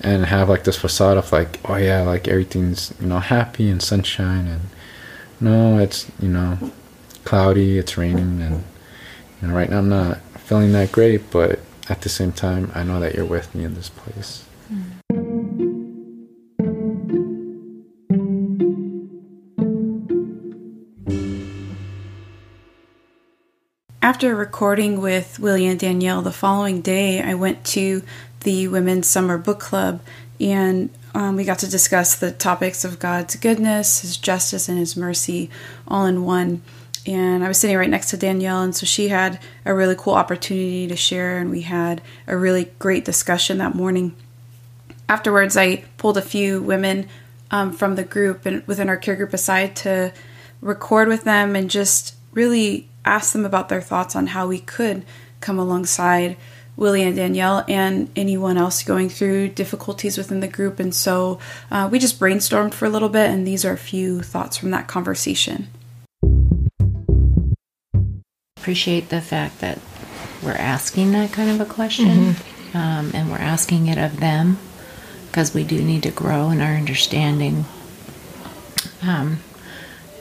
and 0.00 0.24
have 0.26 0.48
like 0.48 0.64
this 0.64 0.76
facade 0.76 1.16
of 1.16 1.30
like, 1.32 1.60
oh 1.68 1.76
yeah, 1.76 2.02
like 2.02 2.26
everything's, 2.26 2.92
you 3.00 3.06
know, 3.06 3.18
happy 3.20 3.68
and 3.68 3.82
sunshine 3.82 4.46
and 4.46 4.60
no, 5.40 5.78
it's, 5.78 6.10
you 6.20 6.28
know, 6.28 6.58
cloudy, 7.24 7.78
it's 7.78 7.96
raining 7.96 8.40
and, 8.42 8.64
you 9.40 9.48
know, 9.48 9.54
right 9.54 9.70
now 9.70 9.78
I'm 9.78 9.88
not 9.88 10.18
feeling 10.38 10.72
that 10.72 10.92
great, 10.92 11.30
but 11.30 11.60
at 11.90 12.02
the 12.02 12.08
same 12.08 12.30
time, 12.30 12.70
I 12.74 12.84
know 12.84 13.00
that 13.00 13.14
you're 13.14 13.24
with 13.24 13.52
me 13.54 13.64
in 13.64 13.74
this 13.74 13.88
place. 13.88 14.44
After 24.00 24.34
recording 24.34 25.00
with 25.00 25.38
Willie 25.38 25.66
and 25.66 25.78
Danielle 25.78 26.22
the 26.22 26.32
following 26.32 26.80
day, 26.80 27.20
I 27.20 27.34
went 27.34 27.64
to 27.66 28.02
the 28.40 28.68
Women's 28.68 29.06
Summer 29.08 29.36
Book 29.36 29.60
Club 29.60 30.00
and 30.40 30.90
um, 31.12 31.36
we 31.36 31.44
got 31.44 31.58
to 31.58 31.68
discuss 31.68 32.14
the 32.14 32.30
topics 32.30 32.84
of 32.84 32.98
God's 32.98 33.36
goodness, 33.36 34.00
His 34.00 34.16
justice, 34.16 34.68
and 34.68 34.78
His 34.78 34.96
mercy 34.96 35.50
all 35.86 36.06
in 36.06 36.24
one. 36.24 36.62
And 37.06 37.42
I 37.42 37.48
was 37.48 37.58
sitting 37.58 37.76
right 37.76 37.88
next 37.88 38.10
to 38.10 38.16
Danielle, 38.16 38.62
and 38.62 38.76
so 38.76 38.84
she 38.84 39.08
had 39.08 39.40
a 39.64 39.74
really 39.74 39.96
cool 39.96 40.14
opportunity 40.14 40.86
to 40.86 40.96
share, 40.96 41.38
and 41.38 41.50
we 41.50 41.62
had 41.62 42.02
a 42.26 42.36
really 42.36 42.70
great 42.78 43.04
discussion 43.04 43.58
that 43.58 43.74
morning. 43.74 44.14
Afterwards, 45.08 45.56
I 45.56 45.84
pulled 45.96 46.18
a 46.18 46.22
few 46.22 46.62
women 46.62 47.08
um, 47.50 47.72
from 47.72 47.96
the 47.96 48.04
group 48.04 48.46
and 48.46 48.66
within 48.66 48.88
our 48.88 48.96
care 48.96 49.16
group 49.16 49.32
aside 49.32 49.74
to 49.76 50.12
record 50.60 51.08
with 51.08 51.24
them 51.24 51.56
and 51.56 51.70
just 51.70 52.14
really 52.32 52.88
ask 53.04 53.32
them 53.32 53.44
about 53.44 53.68
their 53.68 53.80
thoughts 53.80 54.14
on 54.14 54.28
how 54.28 54.46
we 54.46 54.60
could 54.60 55.04
come 55.40 55.58
alongside 55.58 56.36
Willie 56.76 57.02
and 57.02 57.16
Danielle 57.16 57.64
and 57.68 58.10
anyone 58.14 58.56
else 58.56 58.82
going 58.82 59.08
through 59.08 59.48
difficulties 59.48 60.16
within 60.16 60.40
the 60.40 60.48
group. 60.48 60.78
And 60.78 60.94
so 60.94 61.38
uh, 61.70 61.88
we 61.90 61.98
just 61.98 62.20
brainstormed 62.20 62.72
for 62.74 62.86
a 62.86 62.90
little 62.90 63.08
bit, 63.08 63.30
and 63.30 63.46
these 63.46 63.64
are 63.64 63.72
a 63.72 63.78
few 63.78 64.22
thoughts 64.22 64.56
from 64.56 64.70
that 64.70 64.86
conversation. 64.86 65.68
Appreciate 68.60 69.08
the 69.08 69.22
fact 69.22 69.60
that 69.60 69.78
we're 70.42 70.52
asking 70.52 71.12
that 71.12 71.32
kind 71.32 71.50
of 71.50 71.60
a 71.60 71.72
question 71.72 72.36
um, 72.74 73.10
and 73.14 73.30
we're 73.30 73.38
asking 73.38 73.86
it 73.86 73.96
of 73.98 74.20
them 74.20 74.58
because 75.26 75.54
we 75.54 75.64
do 75.64 75.82
need 75.82 76.02
to 76.02 76.10
grow 76.10 76.50
in 76.50 76.60
our 76.60 76.74
understanding. 76.74 77.64
Um, 79.02 79.36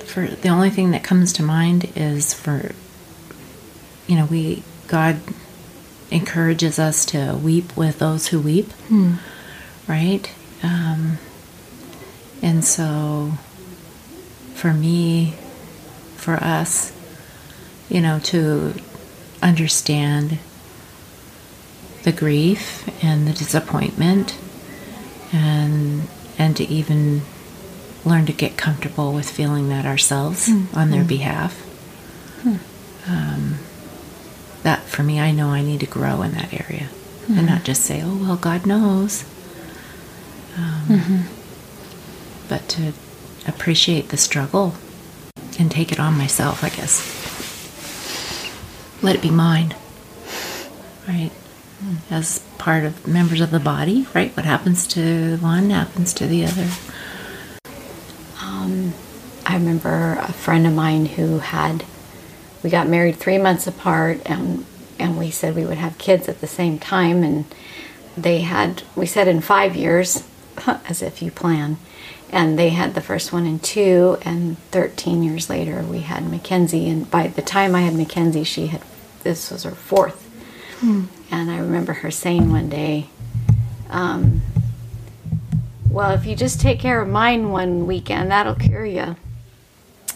for 0.06 0.26
the 0.28 0.48
only 0.50 0.70
thing 0.70 0.92
that 0.92 1.04
comes 1.04 1.34
to 1.34 1.44
mind 1.44 1.92
is 1.96 2.34
for 2.34 2.72
you 4.08 4.16
know 4.16 4.26
we 4.26 4.64
God 4.88 5.20
encourages 6.12 6.80
us 6.80 7.06
to 7.08 7.38
weep 7.44 7.76
with 7.78 8.00
those 8.00 8.28
who 8.28 8.40
weep, 8.40 8.72
right? 9.88 10.32
Um, 10.64 11.18
and 12.42 12.64
so 12.66 13.34
for 14.56 14.74
me, 14.74 15.36
for 16.16 16.36
us, 16.36 16.92
you 17.90 18.02
know, 18.02 18.20
to 18.20 18.74
understand 19.42 20.38
the 22.04 22.12
grief 22.12 22.88
and 23.04 23.28
the 23.28 23.34
disappointment 23.34 24.38
and 25.34 26.08
and 26.38 26.56
to 26.56 26.64
even 26.66 27.22
learn 28.06 28.26
to 28.26 28.34
get 28.34 28.58
comfortable 28.58 29.14
with 29.14 29.30
feeling 29.30 29.70
that 29.70 29.86
ourselves 29.86 30.48
hmm. 30.48 30.66
on 30.74 30.90
their 30.90 31.02
hmm. 31.02 31.08
behalf. 31.08 31.60
Hmm. 32.42 32.56
Um, 33.08 33.58
that 34.64 34.84
for 34.84 35.04
me, 35.04 35.20
I 35.20 35.32
know 35.32 35.50
I 35.50 35.62
need 35.62 35.82
to 35.82 35.86
grow 35.86 36.22
in 36.22 36.32
that 36.32 36.54
area 36.54 36.90
and 37.28 37.46
not 37.46 37.64
just 37.64 37.84
say, 37.84 38.02
"Oh 38.04 38.16
well, 38.16 38.38
God 38.38 38.66
knows," 38.66 39.24
um, 40.58 40.86
mm-hmm. 40.88 42.48
but 42.48 42.68
to 42.70 42.94
appreciate 43.48 44.10
the 44.10 44.18
struggle 44.18 44.76
and 45.60 45.70
take 45.72 45.92
it 45.92 46.00
on 46.00 46.18
myself. 46.18 46.64
I 46.64 46.70
guess 46.70 47.19
let 49.02 49.16
it 49.16 49.22
be 49.22 49.32
mine, 49.32 49.76
right? 51.08 51.32
As 52.10 52.40
part 52.58 52.84
of 52.84 53.08
members 53.08 53.42
of 53.42 53.52
the 53.52 53.60
body, 53.60 54.08
right? 54.14 54.36
What 54.36 54.46
happens 54.46 54.86
to 54.88 55.38
one 55.38 55.70
happens 55.70 56.14
to 56.16 56.28
the 56.28 56.46
other. 56.46 56.68
Um, 58.42 58.94
I 59.46 59.56
remember 59.56 60.18
a 60.22 60.34
friend 60.34 60.68
of 60.68 60.74
mine 60.74 61.06
who 61.06 61.40
had, 61.40 61.86
we 62.62 62.70
got 62.70 62.88
married 62.88 63.16
three 63.16 63.38
months 63.38 63.68
apart, 63.68 64.22
and 64.26 64.66
and 65.00 65.18
we 65.18 65.32
said 65.32 65.56
we 65.56 65.66
would 65.66 65.78
have 65.78 65.98
kids 65.98 66.28
at 66.28 66.42
the 66.42 66.48
same 66.48 66.78
time, 66.78 67.24
and 67.24 67.46
they 68.18 68.42
had, 68.42 68.84
we 68.96 69.06
said 69.06 69.28
in 69.28 69.40
five 69.40 69.76
years, 69.76 70.24
as 70.68 71.02
if 71.02 71.22
you 71.22 71.32
plan, 71.32 71.78
and 72.30 72.60
they 72.60 72.70
had 72.70 72.94
the 72.94 73.02
first 73.02 73.32
one 73.32 73.46
in 73.46 73.60
two, 73.60 74.18
and 74.24 74.58
13 74.72 75.24
years 75.24 75.50
later 75.50 75.82
we 75.82 76.02
had 76.02 76.30
Mackenzie, 76.30 76.90
and 76.90 77.10
by 77.10 77.28
the 77.28 77.42
time 77.42 77.74
I 77.74 77.82
had 77.82 77.96
Mackenzie, 77.96 78.44
she 78.44 78.68
had, 78.68 78.82
this 79.24 79.52
was 79.52 79.64
her 79.64 79.72
fourth, 79.72 80.30
and 81.32 81.52
I 81.52 81.58
remember 81.58 81.94
her 81.94 82.12
saying 82.12 82.52
one 82.52 82.70
day, 82.70 83.08
um, 83.90 84.42
well, 85.90 86.12
if 86.12 86.26
you 86.26 86.36
just 86.36 86.62
take 86.62 86.80
care 86.80 87.02
of 87.02 87.08
mine 87.08 87.50
one 87.50 87.88
weekend, 87.88 88.32
that'll 88.32 88.56
cure 88.56 88.86
you. 88.86 89.16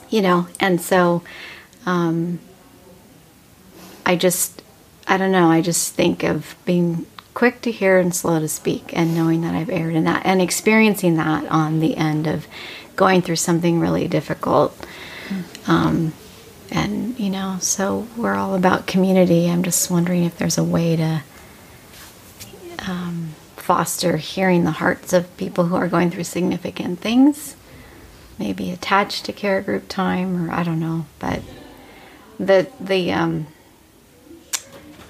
You 0.09 0.21
know, 0.21 0.47
and 0.59 0.79
so 0.79 1.23
um, 1.85 2.39
I 4.05 4.15
just, 4.15 4.61
I 5.07 5.17
don't 5.17 5.31
know, 5.31 5.49
I 5.49 5.61
just 5.61 5.93
think 5.93 6.23
of 6.23 6.55
being 6.65 7.07
quick 7.33 7.61
to 7.61 7.71
hear 7.71 7.97
and 7.97 8.15
slow 8.15 8.39
to 8.39 8.47
speak 8.47 8.95
and 8.95 9.15
knowing 9.15 9.41
that 9.41 9.55
I've 9.55 9.69
erred 9.69 9.95
in 9.95 10.03
that 10.03 10.23
and 10.25 10.39
experiencing 10.39 11.15
that 11.17 11.47
on 11.47 11.79
the 11.79 11.97
end 11.97 12.27
of 12.27 12.45
going 12.95 13.23
through 13.23 13.37
something 13.37 13.79
really 13.79 14.07
difficult. 14.07 14.77
Um, 15.65 16.13
and, 16.69 17.12
so 17.59 18.07
we're 18.15 18.35
all 18.35 18.55
about 18.55 18.87
community. 18.87 19.49
I'm 19.49 19.63
just 19.63 19.89
wondering 19.89 20.23
if 20.23 20.37
there's 20.37 20.57
a 20.57 20.63
way 20.63 20.95
to 20.95 21.23
um, 22.87 23.29
foster 23.55 24.17
hearing 24.17 24.63
the 24.63 24.71
hearts 24.71 25.13
of 25.13 25.35
people 25.37 25.65
who 25.65 25.75
are 25.75 25.87
going 25.87 26.11
through 26.11 26.25
significant 26.25 26.99
things, 26.99 27.55
maybe 28.37 28.71
attached 28.71 29.25
to 29.25 29.33
care 29.33 29.61
group 29.61 29.87
time, 29.87 30.47
or 30.47 30.51
I 30.51 30.63
don't 30.63 30.79
know. 30.79 31.05
But 31.19 31.41
the 32.39 32.69
the 32.79 33.11
um, 33.11 33.47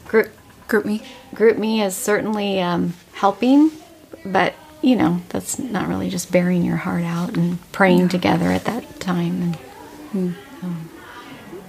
group 0.08 0.32
GroupMe. 0.68 1.04
group 1.34 1.58
me 1.58 1.82
is 1.82 1.96
certainly 1.96 2.62
um, 2.62 2.94
helping, 3.14 3.72
but 4.26 4.54
you 4.82 4.96
know 4.96 5.22
that's 5.30 5.60
not 5.60 5.88
really 5.88 6.10
just 6.10 6.32
bearing 6.32 6.64
your 6.64 6.78
heart 6.78 7.04
out 7.04 7.36
and 7.36 7.60
praying 7.72 8.10
together 8.10 8.48
at 8.48 8.66
that 8.66 9.00
time. 9.00 9.56
And 10.14 10.36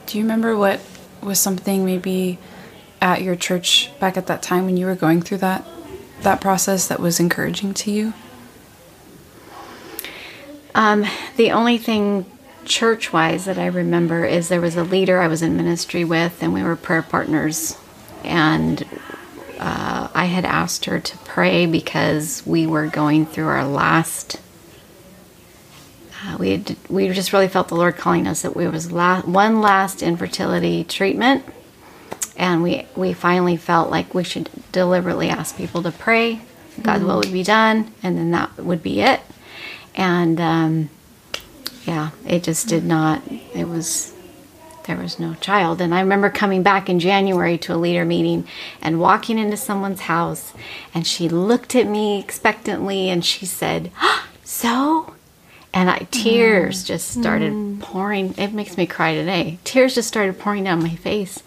Do 0.07 0.19
you 0.19 0.25
remember 0.25 0.57
what 0.57 0.81
was 1.23 1.41
something 1.41 1.85
maybe 1.85 2.39
at 3.01 3.23
your 3.23 3.37
church 3.37 3.91
back 3.99 4.17
at 4.17 4.27
that 4.27 4.43
time 4.43 4.65
when 4.65 4.77
you 4.77 4.87
were 4.87 4.95
going 4.95 5.23
through 5.23 5.39
that 5.39 5.65
that 6.23 6.41
process 6.41 6.89
that 6.89 7.01
was 7.01 7.21
encouraging 7.21 7.75
to 7.75 7.91
you? 7.91 8.15
Um, 10.75 11.05
the 11.37 11.53
only 11.53 11.79
thing 11.79 12.27
church 12.65 13.13
wise 13.13 13.45
that 13.45 13.59
I 13.59 13.67
remember 13.67 14.25
is 14.25 14.49
there 14.49 14.61
was 14.61 14.77
a 14.77 14.85
leader 14.85 15.21
I 15.21 15.29
was 15.29 15.43
in 15.43 15.57
ministry 15.57 16.05
with, 16.05 16.43
and 16.43 16.53
we 16.53 16.63
were 16.63 16.77
prayer 16.77 17.03
partners. 17.03 17.79
And 18.25 18.85
uh, 19.59 20.09
I 20.15 20.25
had 20.27 20.45
asked 20.45 20.87
her 20.87 20.99
to 20.99 21.19
pray 21.19 21.67
because 21.67 22.43
we 22.47 22.67
were 22.67 22.87
going 22.87 23.27
through 23.27 23.47
our 23.47 23.65
last. 23.65 24.41
Uh, 26.25 26.37
we 26.39 26.51
had, 26.53 26.77
we 26.89 27.09
just 27.11 27.33
really 27.33 27.49
felt 27.49 27.69
the 27.69 27.75
Lord 27.75 27.97
calling 27.97 28.27
us 28.27 28.43
that 28.43 28.57
we 28.57 28.67
was 28.67 28.91
la- 28.91 29.21
one 29.23 29.61
last 29.61 30.03
infertility 30.03 30.83
treatment, 30.85 31.45
and 32.37 32.63
we 32.63 32.87
we 32.97 33.13
finally 33.13 33.57
felt 33.57 33.91
like 33.91 34.15
we 34.15 34.25
should 34.25 34.49
deliberately 34.73 35.29
ask 35.29 35.57
people 35.57 35.83
to 35.83 35.93
pray, 35.93 36.41
God's 36.83 37.05
will 37.05 37.19
would 37.19 37.33
be 37.33 37.43
done, 37.43 37.93
and 38.03 38.17
then 38.17 38.31
that 38.31 38.57
would 38.57 38.83
be 38.83 39.03
it. 39.03 39.21
And 39.95 40.41
um, 40.41 40.91
yeah, 41.85 42.11
it 42.27 42.43
just 42.43 42.69
did 42.69 42.85
not. 42.85 43.23
It 43.53 43.69
was 43.69 44.15
there 44.87 44.97
was 44.97 45.19
no 45.19 45.35
child. 45.35 45.81
And 45.81 45.95
I 45.95 46.01
remember 46.01 46.31
coming 46.31 46.63
back 46.63 46.89
in 46.89 47.01
January 47.01 47.59
to 47.59 47.75
a 47.75 47.77
leader 47.77 48.05
meeting 48.05 48.47
and 48.81 49.01
walking 49.01 49.39
into 49.39 49.59
someone's 49.59 50.03
house, 50.03 50.55
and 50.95 51.07
she 51.07 51.29
looked 51.29 51.75
at 51.75 51.87
me 51.87 52.19
expectantly 52.19 53.11
and 53.11 53.23
she 53.25 53.45
said, 53.45 53.91
"So." 54.45 55.14
And 55.75 55.91
I 55.91 56.07
tears 56.13 56.85
mm. 56.85 56.87
just 56.87 57.09
started 57.09 57.53
mm. 57.53 57.81
pouring. 57.81 58.35
It 58.39 58.53
makes 58.53 58.77
me 58.77 58.87
cry 58.87 59.15
today. 59.15 59.59
Tears 59.65 59.97
just 59.97 60.09
started 60.09 60.39
pouring 60.39 60.65
down 60.65 60.83
my 60.83 60.95
face. 60.95 61.43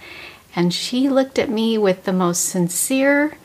And 0.53 0.73
she 0.73 1.07
looked 1.07 1.39
at 1.39 1.49
me 1.49 1.77
with 1.77 2.03
the 2.03 2.13
most 2.13 2.45
sincere 2.45 3.37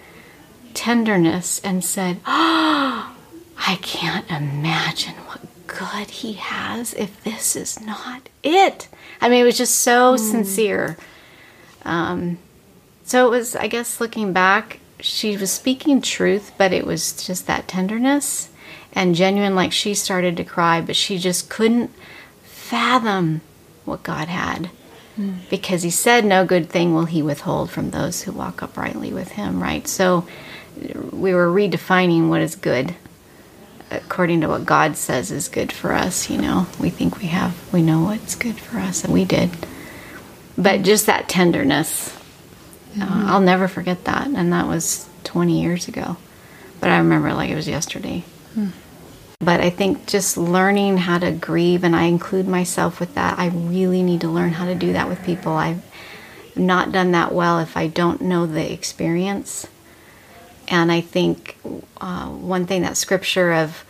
tenderness 0.75 1.61
and 1.61 1.85
said, 1.85 2.19
"Oh, 2.27 3.15
I 3.65 3.79
can't 3.81 4.29
imagine 4.29 5.15
what 5.27 5.41
good 5.69 6.11
he 6.11 6.35
has 6.35 6.95
if 6.95 7.23
this 7.23 7.55
is 7.55 7.81
not 7.81 8.29
it. 8.43 8.89
I 9.21 9.29
mean, 9.29 9.43
it 9.43 9.45
was 9.45 9.59
just 9.59 9.77
so 9.77 10.17
mm. 10.17 10.19
sincere. 10.19 10.97
Um, 11.85 12.39
so 13.05 13.27
it 13.27 13.31
was, 13.31 13.55
I 13.55 13.69
guess, 13.69 14.01
looking 14.01 14.33
back, 14.33 14.81
she 15.01 15.37
was 15.37 15.53
speaking 15.53 16.01
truth, 16.01 16.53
but 16.59 16.73
it 16.73 16.87
was 16.87 17.25
just 17.25 17.47
that 17.47 17.69
tenderness 17.69 18.49
and 18.93 19.15
genuine. 19.15 19.55
Like 19.55 19.73
she 19.73 19.95
started 19.95 20.37
to 20.37 20.45
cry, 20.45 20.81
but 20.81 20.97
she 20.97 21.19
just 21.19 21.49
couldn't 21.49 21.91
fathom 22.43 23.41
what 23.85 24.03
God 24.03 24.29
had. 24.29 24.71
Because 25.51 25.83
he 25.83 25.91
said, 25.91 26.25
No 26.25 26.45
good 26.47 26.71
thing 26.71 26.95
will 26.95 27.05
he 27.05 27.23
withhold 27.23 27.71
from 27.71 27.91
those 27.91 28.23
who 28.23 28.33
walk 28.33 28.63
uprightly 28.63 29.13
with 29.13 29.33
him, 29.33 29.63
right? 29.63 29.87
So 29.87 30.27
we 31.11 31.35
were 31.35 31.49
redefining 31.49 32.29
what 32.29 32.41
is 32.41 32.57
good 32.57 32.95
according 33.93 34.41
to 34.41 34.49
what 34.49 34.65
God 34.65 34.97
says 34.97 35.31
is 35.31 35.49
good 35.49 35.71
for 35.73 35.93
us, 35.93 36.31
you 36.31 36.39
know. 36.39 36.67
We 36.81 36.91
think 36.91 37.19
we 37.19 37.27
have, 37.27 37.73
we 37.73 37.83
know 37.83 38.03
what's 38.03 38.35
good 38.35 38.57
for 38.59 38.79
us, 38.79 39.05
and 39.05 39.13
we 39.13 39.25
did. 39.25 39.51
But 40.57 40.83
just 40.83 41.07
that 41.07 41.29
tenderness, 41.29 42.17
uh, 43.01 43.25
I'll 43.27 43.41
never 43.41 43.69
forget 43.69 44.05
that. 44.05 44.29
And 44.29 44.53
that 44.53 44.67
was 44.67 45.09
20 45.25 45.61
years 45.61 45.89
ago. 45.89 46.17
But 46.81 46.91
I 46.91 46.99
remember 46.99 47.33
like 47.33 47.51
it 47.51 47.55
was 47.55 47.69
yesterday. 47.69 48.25
But 49.39 49.61
I 49.61 49.71
think 49.71 50.07
just 50.07 50.37
learning 50.37 50.99
how 50.99 51.19
to 51.19 51.33
grieve, 51.33 51.83
and 51.83 51.97
I 51.97 52.05
include 52.05 52.47
myself 52.47 53.01
with 53.01 53.15
that, 53.15 53.39
I 53.39 53.49
really 53.49 54.03
need 54.03 54.21
to 54.21 54.29
learn 54.29 54.53
how 54.53 54.67
to 54.67 54.75
do 54.75 54.93
that 54.93 55.09
with 55.09 55.25
people. 55.25 55.53
I've 55.53 55.83
not 56.55 56.93
done 56.93 57.11
that 57.13 57.33
well 57.33 57.59
if 57.59 57.77
I 57.77 57.89
don't 57.89 58.21
know 58.21 58.47
the 58.47 58.73
experience. 58.73 59.67
And 60.69 60.93
I 60.93 61.01
think 61.01 61.59
uh, 62.01 62.29
one 62.29 62.67
thing 62.67 62.83
that 62.83 62.97
scripture 62.97 63.53
of 63.53 63.85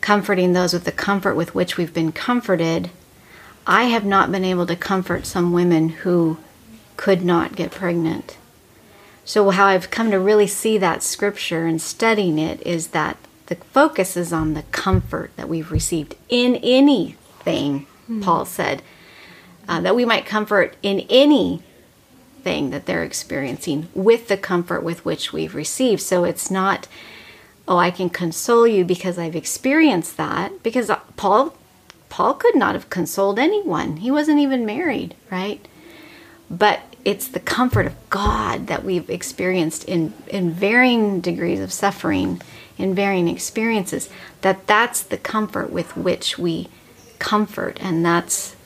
comforting 0.00 0.52
those 0.52 0.72
with 0.72 0.84
the 0.84 0.92
comfort 0.92 1.34
with 1.34 1.54
which 1.54 1.76
we've 1.76 1.94
been 1.94 2.12
comforted, 2.12 2.90
I 3.66 3.84
have 3.84 4.04
not 4.04 4.32
been 4.32 4.44
able 4.44 4.66
to 4.66 4.76
comfort 4.76 5.26
some 5.26 5.52
women 5.52 5.88
who 5.88 6.38
could 6.96 7.24
not 7.24 7.56
get 7.56 7.70
pregnant. 7.70 8.38
So, 9.24 9.50
how 9.50 9.66
I've 9.66 9.90
come 9.90 10.10
to 10.10 10.20
really 10.20 10.46
see 10.46 10.78
that 10.78 11.02
scripture 11.02 11.66
and 11.66 11.82
studying 11.82 12.38
it 12.38 12.64
is 12.64 12.88
that 12.88 13.16
the 13.46 13.56
focus 13.56 14.16
is 14.16 14.32
on 14.32 14.54
the 14.54 14.62
comfort 14.64 15.30
that 15.36 15.48
we've 15.48 15.70
received 15.70 16.16
in 16.28 16.56
anything, 16.56 17.86
Paul 18.22 18.44
said, 18.44 18.82
uh, 19.68 19.80
that 19.80 19.96
we 19.96 20.04
might 20.04 20.26
comfort 20.26 20.76
in 20.82 21.00
anything 21.10 22.70
that 22.70 22.86
they're 22.86 23.02
experiencing 23.04 23.88
with 23.94 24.28
the 24.28 24.36
comfort 24.36 24.82
with 24.82 25.04
which 25.04 25.32
we've 25.32 25.54
received. 25.54 26.02
So 26.02 26.24
it's 26.24 26.50
not, 26.50 26.86
oh, 27.66 27.76
I 27.76 27.90
can 27.90 28.10
console 28.10 28.66
you 28.66 28.84
because 28.84 29.18
I've 29.18 29.36
experienced 29.36 30.16
that. 30.16 30.62
Because 30.62 30.88
uh, 30.88 31.00
Paul, 31.16 31.56
Paul 32.08 32.34
could 32.34 32.54
not 32.54 32.74
have 32.74 32.90
consoled 32.90 33.38
anyone. 33.38 33.98
He 33.98 34.10
wasn't 34.10 34.38
even 34.38 34.64
married, 34.66 35.16
right? 35.30 35.66
But 36.48 36.80
it's 37.04 37.28
the 37.28 37.40
comfort 37.40 37.86
of 37.86 37.94
God 38.10 38.66
that 38.66 38.84
we've 38.84 39.08
experienced 39.08 39.84
in 39.84 40.12
in 40.28 40.50
varying 40.50 41.20
degrees 41.20 41.60
of 41.60 41.72
suffering, 41.72 42.40
in 42.78 42.94
varying 42.94 43.28
experiences. 43.28 44.08
That 44.42 44.66
that's 44.66 45.02
the 45.02 45.16
comfort 45.16 45.70
with 45.70 45.96
which 45.96 46.38
we 46.38 46.68
comfort, 47.18 47.78
and 47.80 48.04
that's 48.04 48.56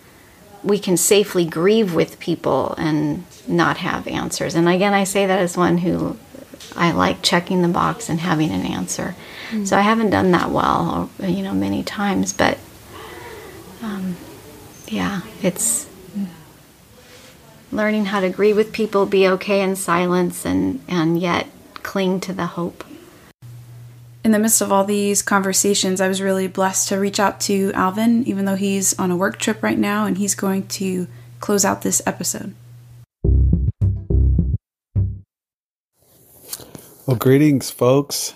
we 0.62 0.78
can 0.78 0.96
safely 0.96 1.44
grieve 1.44 1.94
with 1.94 2.20
people 2.20 2.74
and 2.76 3.24
not 3.48 3.78
have 3.78 4.06
answers. 4.06 4.54
And 4.54 4.68
again, 4.68 4.92
I 4.92 5.04
say 5.04 5.26
that 5.26 5.38
as 5.38 5.56
one 5.56 5.78
who 5.78 6.18
I 6.76 6.92
like 6.92 7.22
checking 7.22 7.62
the 7.62 7.68
box 7.68 8.08
and 8.08 8.20
having 8.20 8.50
an 8.50 8.66
answer. 8.66 9.14
Mm. 9.50 9.66
So 9.66 9.76
I 9.76 9.80
haven't 9.80 10.10
done 10.10 10.30
that 10.32 10.50
well, 10.50 11.10
you 11.18 11.42
know, 11.42 11.54
many 11.54 11.82
times, 11.82 12.32
but 12.32 12.58
um, 13.82 14.16
yeah, 14.86 15.22
it's 15.42 15.88
learning 17.72 18.06
how 18.06 18.20
to 18.20 18.26
agree 18.26 18.52
with 18.52 18.72
people, 18.72 19.06
be 19.06 19.26
okay 19.26 19.62
in 19.62 19.76
silence, 19.76 20.44
and, 20.44 20.84
and 20.88 21.20
yet 21.20 21.46
cling 21.74 22.20
to 22.20 22.32
the 22.32 22.46
hope. 22.46 22.84
In 24.22 24.32
the 24.32 24.38
midst 24.38 24.60
of 24.60 24.70
all 24.70 24.84
these 24.84 25.22
conversations, 25.22 25.98
I 25.98 26.06
was 26.08 26.20
really 26.20 26.46
blessed 26.46 26.88
to 26.88 26.98
reach 26.98 27.18
out 27.18 27.40
to 27.42 27.72
Alvin, 27.72 28.22
even 28.26 28.44
though 28.44 28.54
he's 28.54 28.98
on 28.98 29.10
a 29.10 29.16
work 29.16 29.38
trip 29.38 29.62
right 29.62 29.78
now, 29.78 30.04
and 30.04 30.18
he's 30.18 30.34
going 30.34 30.66
to 30.68 31.06
close 31.40 31.64
out 31.64 31.80
this 31.80 32.02
episode. 32.04 32.54
Well, 37.06 37.16
greetings, 37.18 37.70
folks. 37.70 38.34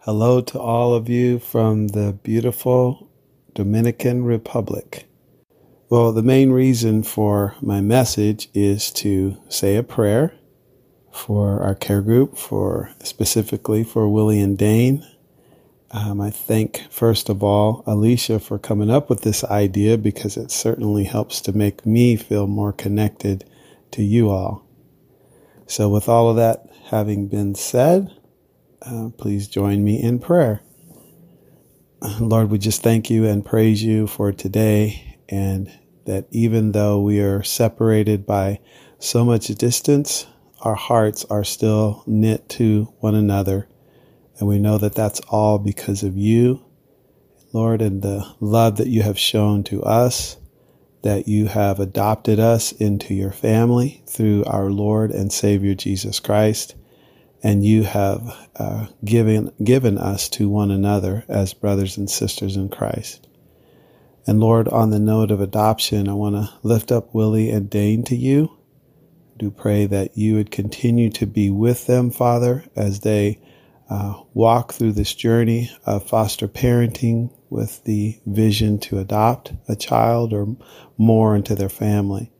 Hello 0.00 0.40
to 0.40 0.58
all 0.58 0.92
of 0.92 1.08
you 1.08 1.38
from 1.38 1.88
the 1.88 2.18
beautiful 2.24 3.08
Dominican 3.54 4.24
Republic. 4.24 5.06
Well, 5.88 6.10
the 6.12 6.22
main 6.22 6.50
reason 6.50 7.04
for 7.04 7.54
my 7.60 7.80
message 7.80 8.48
is 8.54 8.90
to 8.92 9.36
say 9.48 9.76
a 9.76 9.84
prayer 9.84 10.34
for 11.16 11.62
our 11.62 11.74
care 11.74 12.02
group, 12.02 12.36
for 12.36 12.90
specifically 13.02 13.82
for 13.82 14.08
Willie 14.08 14.40
and 14.40 14.56
Dane. 14.56 15.06
Um, 15.90 16.20
I 16.20 16.30
thank, 16.30 16.84
first 16.90 17.28
of 17.28 17.42
all, 17.42 17.82
Alicia 17.86 18.40
for 18.40 18.58
coming 18.58 18.90
up 18.90 19.08
with 19.08 19.22
this 19.22 19.44
idea 19.44 19.96
because 19.96 20.36
it 20.36 20.50
certainly 20.50 21.04
helps 21.04 21.40
to 21.42 21.52
make 21.52 21.86
me 21.86 22.16
feel 22.16 22.46
more 22.46 22.72
connected 22.72 23.44
to 23.92 24.02
you 24.02 24.30
all. 24.30 24.66
So, 25.66 25.88
with 25.88 26.08
all 26.08 26.28
of 26.28 26.36
that 26.36 26.66
having 26.90 27.28
been 27.28 27.54
said, 27.54 28.10
uh, 28.82 29.10
please 29.16 29.48
join 29.48 29.82
me 29.82 30.00
in 30.02 30.18
prayer. 30.18 30.60
Lord, 32.20 32.50
we 32.50 32.58
just 32.58 32.82
thank 32.82 33.10
you 33.10 33.24
and 33.26 33.44
praise 33.44 33.82
you 33.82 34.06
for 34.06 34.32
today 34.32 35.18
and 35.28 35.72
that 36.04 36.26
even 36.30 36.72
though 36.72 37.00
we 37.00 37.20
are 37.20 37.42
separated 37.42 38.26
by 38.26 38.60
so 38.98 39.24
much 39.24 39.46
distance, 39.48 40.26
our 40.66 40.74
hearts 40.74 41.24
are 41.26 41.44
still 41.44 42.02
knit 42.08 42.48
to 42.48 42.92
one 42.98 43.14
another. 43.14 43.68
And 44.36 44.48
we 44.48 44.58
know 44.58 44.78
that 44.78 44.96
that's 44.96 45.20
all 45.28 45.60
because 45.60 46.02
of 46.02 46.16
you, 46.16 46.64
Lord, 47.52 47.80
and 47.80 48.02
the 48.02 48.26
love 48.40 48.78
that 48.78 48.88
you 48.88 49.02
have 49.02 49.16
shown 49.16 49.62
to 49.64 49.84
us, 49.84 50.36
that 51.02 51.28
you 51.28 51.46
have 51.46 51.78
adopted 51.78 52.40
us 52.40 52.72
into 52.72 53.14
your 53.14 53.30
family 53.30 54.02
through 54.08 54.42
our 54.46 54.68
Lord 54.68 55.12
and 55.12 55.32
Savior 55.32 55.76
Jesus 55.76 56.18
Christ. 56.18 56.74
And 57.44 57.64
you 57.64 57.84
have 57.84 58.36
uh, 58.56 58.86
given, 59.04 59.52
given 59.62 59.98
us 59.98 60.28
to 60.30 60.48
one 60.48 60.72
another 60.72 61.24
as 61.28 61.54
brothers 61.54 61.96
and 61.96 62.10
sisters 62.10 62.56
in 62.56 62.70
Christ. 62.70 63.28
And 64.26 64.40
Lord, 64.40 64.66
on 64.66 64.90
the 64.90 64.98
note 64.98 65.30
of 65.30 65.40
adoption, 65.40 66.08
I 66.08 66.14
want 66.14 66.34
to 66.34 66.52
lift 66.64 66.90
up 66.90 67.14
Willie 67.14 67.50
and 67.50 67.70
Dane 67.70 68.02
to 68.06 68.16
you. 68.16 68.50
Do 69.38 69.50
pray 69.50 69.86
that 69.86 70.16
you 70.16 70.36
would 70.36 70.50
continue 70.50 71.10
to 71.10 71.26
be 71.26 71.50
with 71.50 71.86
them, 71.86 72.10
Father, 72.10 72.64
as 72.74 73.00
they 73.00 73.40
uh, 73.90 74.22
walk 74.32 74.72
through 74.72 74.92
this 74.92 75.14
journey 75.14 75.70
of 75.84 76.08
foster 76.08 76.48
parenting 76.48 77.30
with 77.50 77.84
the 77.84 78.18
vision 78.26 78.78
to 78.78 78.98
adopt 78.98 79.52
a 79.68 79.76
child 79.76 80.32
or 80.32 80.56
more 80.96 81.36
into 81.36 81.54
their 81.54 81.68
family. 81.68 82.32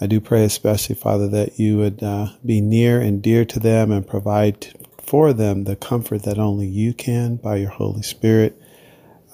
I 0.00 0.06
do 0.06 0.20
pray 0.20 0.44
especially, 0.44 0.96
Father, 0.96 1.28
that 1.28 1.58
you 1.58 1.78
would 1.78 2.02
uh, 2.02 2.28
be 2.44 2.60
near 2.60 3.00
and 3.00 3.22
dear 3.22 3.44
to 3.46 3.60
them 3.60 3.90
and 3.90 4.06
provide 4.06 4.68
for 5.00 5.32
them 5.32 5.64
the 5.64 5.76
comfort 5.76 6.24
that 6.24 6.38
only 6.38 6.66
you 6.66 6.92
can 6.94 7.36
by 7.36 7.56
your 7.56 7.70
Holy 7.70 8.02
Spirit 8.02 8.60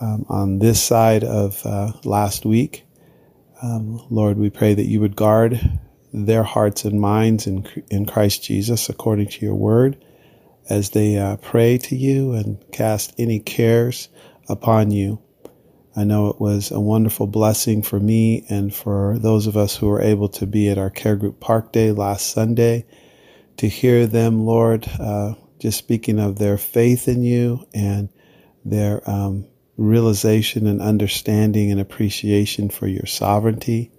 um, 0.00 0.24
on 0.28 0.58
this 0.58 0.82
side 0.82 1.24
of 1.24 1.64
uh, 1.64 1.92
last 2.04 2.44
week. 2.44 2.84
Um, 3.62 4.04
Lord, 4.10 4.36
we 4.38 4.50
pray 4.50 4.74
that 4.74 4.86
you 4.86 5.00
would 5.00 5.16
guard 5.16 5.80
their 6.14 6.44
hearts 6.44 6.84
and 6.84 7.00
minds 7.00 7.46
in, 7.48 7.66
in 7.90 8.06
Christ 8.06 8.44
Jesus 8.44 8.88
according 8.88 9.28
to 9.28 9.44
your 9.44 9.56
word 9.56 10.02
as 10.70 10.90
they 10.90 11.18
uh, 11.18 11.36
pray 11.38 11.76
to 11.76 11.96
you 11.96 12.32
and 12.32 12.64
cast 12.70 13.12
any 13.18 13.40
cares 13.40 14.08
upon 14.48 14.92
you. 14.92 15.20
I 15.96 16.04
know 16.04 16.28
it 16.28 16.40
was 16.40 16.70
a 16.70 16.80
wonderful 16.80 17.26
blessing 17.26 17.82
for 17.82 17.98
me 17.98 18.44
and 18.48 18.74
for 18.74 19.18
those 19.18 19.46
of 19.46 19.56
us 19.56 19.76
who 19.76 19.88
were 19.88 20.00
able 20.00 20.28
to 20.30 20.46
be 20.46 20.68
at 20.68 20.78
our 20.78 20.90
Care 20.90 21.16
Group 21.16 21.40
Park 21.40 21.72
Day 21.72 21.90
last 21.92 22.30
Sunday 22.30 22.86
to 23.56 23.68
hear 23.68 24.06
them, 24.06 24.44
Lord, 24.46 24.88
uh, 24.98 25.34
just 25.58 25.78
speaking 25.78 26.18
of 26.18 26.38
their 26.38 26.58
faith 26.58 27.08
in 27.08 27.22
you 27.22 27.66
and 27.74 28.08
their 28.64 29.08
um, 29.08 29.46
realization 29.76 30.66
and 30.66 30.80
understanding 30.80 31.70
and 31.70 31.80
appreciation 31.80 32.70
for 32.70 32.86
your 32.86 33.06
sovereignty. 33.06 33.90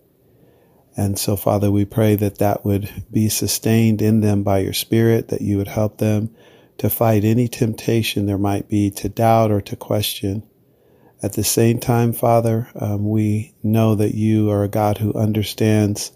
And 0.98 1.20
so, 1.20 1.36
Father, 1.36 1.70
we 1.70 1.86
pray 1.86 2.16
that 2.16 2.38
that 2.38 2.64
would 2.64 2.90
be 3.12 3.28
sustained 3.30 4.02
in 4.02 4.22
them 4.22 4.44
by 4.44 4.60
your 4.60 4.74
Spirit, 4.74 5.28
that 5.30 5.42
you 5.42 5.58
would 5.58 5.68
help 5.68 5.98
them 5.98 6.34
to 6.78 6.90
fight 6.90 7.24
any 7.24 7.48
temptation 7.48 8.26
there 8.26 8.38
might 8.38 8.70
be 8.70 8.92
to 8.92 9.10
doubt 9.10 9.52
or 9.52 9.62
to 9.62 9.76
question. 9.76 10.44
At 11.22 11.34
the 11.34 11.44
same 11.44 11.80
time, 11.80 12.14
Father, 12.14 12.70
um, 12.76 13.10
we 13.10 13.54
know 13.64 13.96
that 13.96 14.16
you 14.16 14.52
are 14.52 14.64
a 14.64 14.70
God 14.70 14.98
who 14.98 15.14
understands 15.14 16.12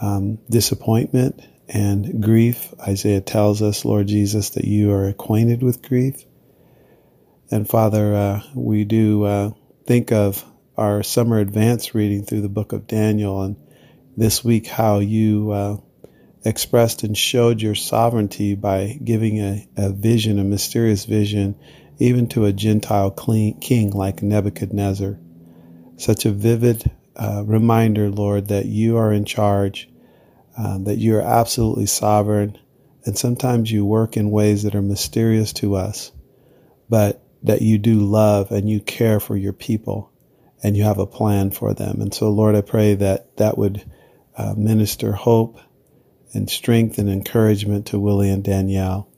um, 0.00 0.38
disappointment 0.48 1.40
and 1.68 2.22
grief. 2.22 2.74
Isaiah 2.80 3.20
tells 3.20 3.62
us, 3.62 3.84
Lord 3.84 4.08
Jesus, 4.08 4.50
that 4.50 4.64
you 4.64 4.92
are 4.92 5.06
acquainted 5.06 5.62
with 5.62 5.82
grief. 5.82 6.24
And 7.50 7.68
Father, 7.68 8.14
uh, 8.14 8.42
we 8.54 8.84
do 8.84 9.24
uh, 9.24 9.50
think 9.86 10.12
of 10.12 10.44
our 10.76 11.02
summer 11.02 11.38
advance 11.38 11.94
reading 11.94 12.24
through 12.24 12.40
the 12.40 12.48
book 12.48 12.72
of 12.72 12.86
Daniel, 12.86 13.42
and 13.42 13.56
this 14.20 14.44
week 14.44 14.66
how 14.66 14.98
you 14.98 15.50
uh, 15.50 15.76
expressed 16.44 17.04
and 17.04 17.16
showed 17.16 17.62
your 17.62 17.74
sovereignty 17.74 18.54
by 18.54 18.98
giving 19.02 19.40
a, 19.40 19.66
a, 19.78 19.90
vision, 19.90 20.38
a 20.38 20.44
mysterious 20.44 21.06
vision, 21.06 21.58
even 21.98 22.28
to 22.28 22.44
a 22.44 22.52
Gentile 22.52 23.10
king 23.10 23.90
like 23.92 24.22
Nebuchadnezzar. 24.22 25.18
Such 25.96 26.26
a 26.26 26.32
vivid 26.32 26.84
uh, 27.16 27.44
reminder, 27.46 28.10
Lord, 28.10 28.48
that 28.48 28.66
you 28.66 28.98
are 28.98 29.10
in 29.10 29.24
charge, 29.24 29.88
uh, 30.56 30.76
that 30.80 30.98
you 30.98 31.16
are 31.16 31.22
absolutely 31.22 31.86
sovereign, 31.86 32.58
and 33.06 33.16
sometimes 33.16 33.72
you 33.72 33.86
work 33.86 34.18
in 34.18 34.30
ways 34.30 34.64
that 34.64 34.74
are 34.74 34.82
mysterious 34.82 35.54
to 35.54 35.76
us. 35.76 36.12
But 36.90 37.22
that 37.44 37.62
you 37.62 37.78
do 37.78 38.00
love 38.00 38.52
and 38.52 38.68
you 38.68 38.80
care 38.80 39.18
for 39.18 39.34
your 39.34 39.54
people 39.54 40.12
and 40.62 40.76
you 40.76 40.84
have 40.84 40.98
a 40.98 41.06
plan 41.06 41.50
for 41.50 41.72
them. 41.72 42.02
And 42.02 42.12
so, 42.12 42.28
Lord, 42.28 42.54
I 42.54 42.60
pray 42.60 42.96
that 42.96 43.38
that 43.38 43.56
would 43.56 43.82
uh, 44.36 44.54
minister 44.56 45.12
hope 45.12 45.60
and 46.32 46.48
strength 46.48 46.98
and 46.98 47.08
encouragement 47.08 47.86
to 47.86 47.98
Willie 47.98 48.30
and 48.30 48.44
Danielle. 48.44 49.08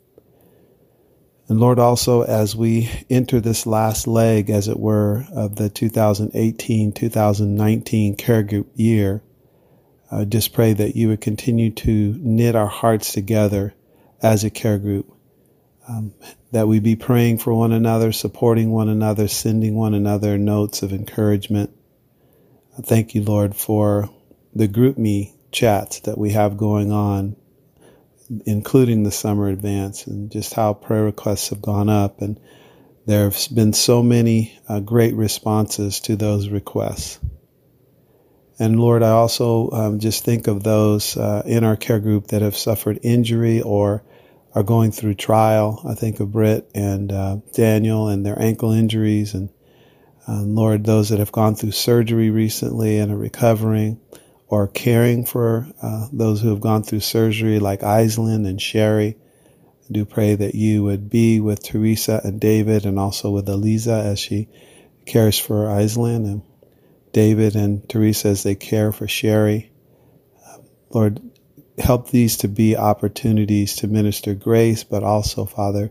And 1.49 1.61
Lord, 1.61 1.79
also 1.79 2.23
as 2.23 2.57
we 2.57 2.91
enter 3.11 3.41
this 3.41 3.67
last 3.67 4.07
leg, 4.07 4.49
as 4.49 4.69
it 4.69 4.79
were, 4.79 5.27
of 5.35 5.57
the 5.57 5.69
2018 5.69 6.93
2019 6.93 8.17
care 8.17 8.43
group 8.43 8.71
year, 8.75 9.23
I 10.11 10.25
just 10.25 10.53
pray 10.53 10.73
that 10.73 10.97
you 10.97 11.09
would 11.09 11.21
continue 11.21 11.71
to 11.71 12.17
knit 12.19 12.55
our 12.55 12.69
hearts 12.69 13.13
together 13.13 13.75
as 14.23 14.45
a 14.45 14.51
care 14.51 14.79
group 14.79 15.13
um, 15.89 16.15
that 16.53 16.69
we 16.69 16.81
be 16.81 16.97
praying 16.97 17.39
for 17.39 17.53
one 17.53 17.73
another, 17.73 18.13
supporting 18.13 18.71
one 18.71 18.89
another, 18.89 19.29
sending 19.29 19.75
one 19.75 19.95
another 19.95 20.39
notes 20.39 20.83
of 20.83 20.93
encouragement. 20.93 21.71
Thank 22.83 23.15
you, 23.15 23.23
Lord, 23.23 23.57
for 23.57 24.09
the 24.55 24.69
GroupMe 24.69 25.33
chats 25.51 26.01
that 26.01 26.19
we 26.19 26.31
have 26.31 26.57
going 26.57 26.93
on, 26.93 27.37
including 28.47 29.03
the 29.03 29.11
summer 29.11 29.49
advance, 29.49 30.07
and 30.07 30.31
just 30.31 30.55
how 30.55 30.75
prayer 30.75 31.05
requests 31.05 31.51
have 31.51 31.63
gone 31.63 31.89
up. 31.89 32.21
And 32.23 32.41
there 33.07 33.25
have 33.25 33.39
been 33.53 33.73
so 33.73 34.03
many 34.03 34.59
uh, 34.69 34.81
great 34.81 35.15
responses 35.15 36.01
to 36.01 36.17
those 36.17 36.49
requests. 36.49 37.19
And 38.59 38.79
Lord, 38.79 39.03
I 39.03 39.11
also 39.11 39.71
um, 39.71 39.99
just 39.99 40.25
think 40.25 40.47
of 40.47 40.63
those 40.63 41.17
uh, 41.17 41.43
in 41.47 41.65
our 41.65 41.77
care 41.77 41.99
group 41.99 42.29
that 42.29 42.43
have 42.43 42.57
suffered 42.57 43.01
injury 43.03 43.61
or 43.61 44.05
are 44.55 44.63
going 44.63 44.93
through 44.93 45.15
trial. 45.15 45.83
I 45.89 45.95
think 45.95 46.21
of 46.21 46.31
Britt 46.31 46.71
and 46.75 47.11
uh, 47.11 47.37
Daniel 47.55 48.09
and 48.09 48.25
their 48.25 48.41
ankle 48.41 48.71
injuries, 48.71 49.35
and 49.35 49.49
uh, 50.29 50.43
Lord, 50.43 50.85
those 50.85 51.09
that 51.09 51.19
have 51.19 51.33
gone 51.33 51.55
through 51.57 51.73
surgery 51.73 52.31
recently 52.31 52.99
and 52.99 53.11
are 53.11 53.17
recovering, 53.17 54.01
or 54.53 54.69
caring 54.69 55.25
for 55.25 55.67
uh, 55.81 56.07
those 56.13 56.43
who 56.43 56.51
have 56.51 56.61
gone 56.61 56.83
through 56.83 57.01
surgery, 57.01 57.59
like 57.59 57.81
Aislinn 57.81 58.47
and 58.47 58.61
Sherry. 58.61 59.17
I 59.89 59.93
do 59.93 60.05
pray 60.05 60.35
that 60.35 60.55
you 60.55 60.85
would 60.85 61.09
be 61.09 61.41
with 61.41 61.63
Teresa 61.63 62.21
and 62.23 62.39
David, 62.39 62.85
and 62.85 62.99
also 62.99 63.31
with 63.31 63.49
Eliza 63.49 63.95
as 63.95 64.19
she 64.19 64.51
cares 65.07 65.39
for 65.39 65.69
Aislinn, 65.69 66.27
and 66.27 66.43
David 67.13 67.57
and 67.57 67.89
Teresa 67.89 68.29
as 68.29 68.43
they 68.43 68.55
care 68.55 68.93
for 68.93 69.09
Sherry. 69.09 69.73
Lord, 70.91 71.23
help 71.79 72.11
these 72.11 72.37
to 72.39 72.49
be 72.49 72.77
opportunities 72.77 73.77
to 73.77 73.89
minister 73.89 74.35
grace, 74.35 74.85
but 74.85 75.03
also, 75.03 75.47
Father, 75.47 75.91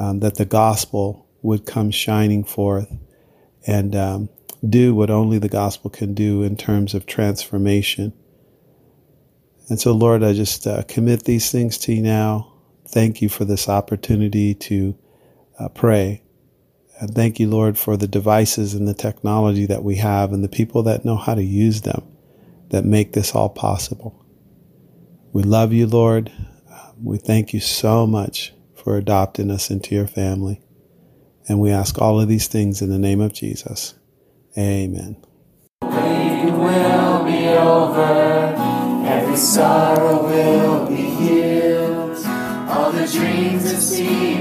um, 0.00 0.18
that 0.18 0.34
the 0.34 0.44
gospel 0.44 1.28
would 1.42 1.64
come 1.64 1.92
shining 1.92 2.42
forth 2.42 2.92
and 3.68 3.94
um, 3.94 4.28
do 4.68 4.94
what 4.94 5.10
only 5.10 5.38
the 5.38 5.48
gospel 5.48 5.90
can 5.90 6.14
do 6.14 6.42
in 6.42 6.56
terms 6.56 6.94
of 6.94 7.06
transformation. 7.06 8.12
And 9.68 9.80
so, 9.80 9.92
Lord, 9.92 10.22
I 10.22 10.32
just 10.32 10.66
uh, 10.66 10.82
commit 10.82 11.24
these 11.24 11.50
things 11.50 11.78
to 11.78 11.92
you 11.92 12.02
now. 12.02 12.52
Thank 12.88 13.22
you 13.22 13.28
for 13.28 13.44
this 13.44 13.68
opportunity 13.68 14.54
to 14.54 14.96
uh, 15.58 15.68
pray. 15.68 16.22
And 17.00 17.14
thank 17.14 17.40
you, 17.40 17.48
Lord, 17.48 17.78
for 17.78 17.96
the 17.96 18.06
devices 18.06 18.74
and 18.74 18.86
the 18.86 18.94
technology 18.94 19.66
that 19.66 19.82
we 19.82 19.96
have 19.96 20.32
and 20.32 20.44
the 20.44 20.48
people 20.48 20.84
that 20.84 21.04
know 21.04 21.16
how 21.16 21.34
to 21.34 21.42
use 21.42 21.80
them 21.80 22.02
that 22.70 22.84
make 22.84 23.12
this 23.12 23.34
all 23.34 23.48
possible. 23.48 24.24
We 25.32 25.42
love 25.42 25.72
you, 25.72 25.86
Lord. 25.86 26.30
We 27.02 27.18
thank 27.18 27.52
you 27.52 27.60
so 27.60 28.06
much 28.06 28.52
for 28.74 28.96
adopting 28.96 29.50
us 29.50 29.70
into 29.70 29.94
your 29.94 30.06
family. 30.06 30.60
And 31.48 31.58
we 31.58 31.70
ask 31.70 31.98
all 31.98 32.20
of 32.20 32.28
these 32.28 32.46
things 32.46 32.80
in 32.80 32.90
the 32.90 32.98
name 32.98 33.20
of 33.20 33.32
Jesus. 33.32 33.94
Amen. 34.56 35.16
Will 35.82 37.24
be 37.24 37.48
over, 37.48 38.54
every 39.06 39.36
sorrow 39.36 40.22
will 40.26 40.86
be 40.86 40.94
healed. 40.94 42.16
All 42.68 42.92
the 42.92 43.06
dreams 43.06 43.64
seem 43.78 44.33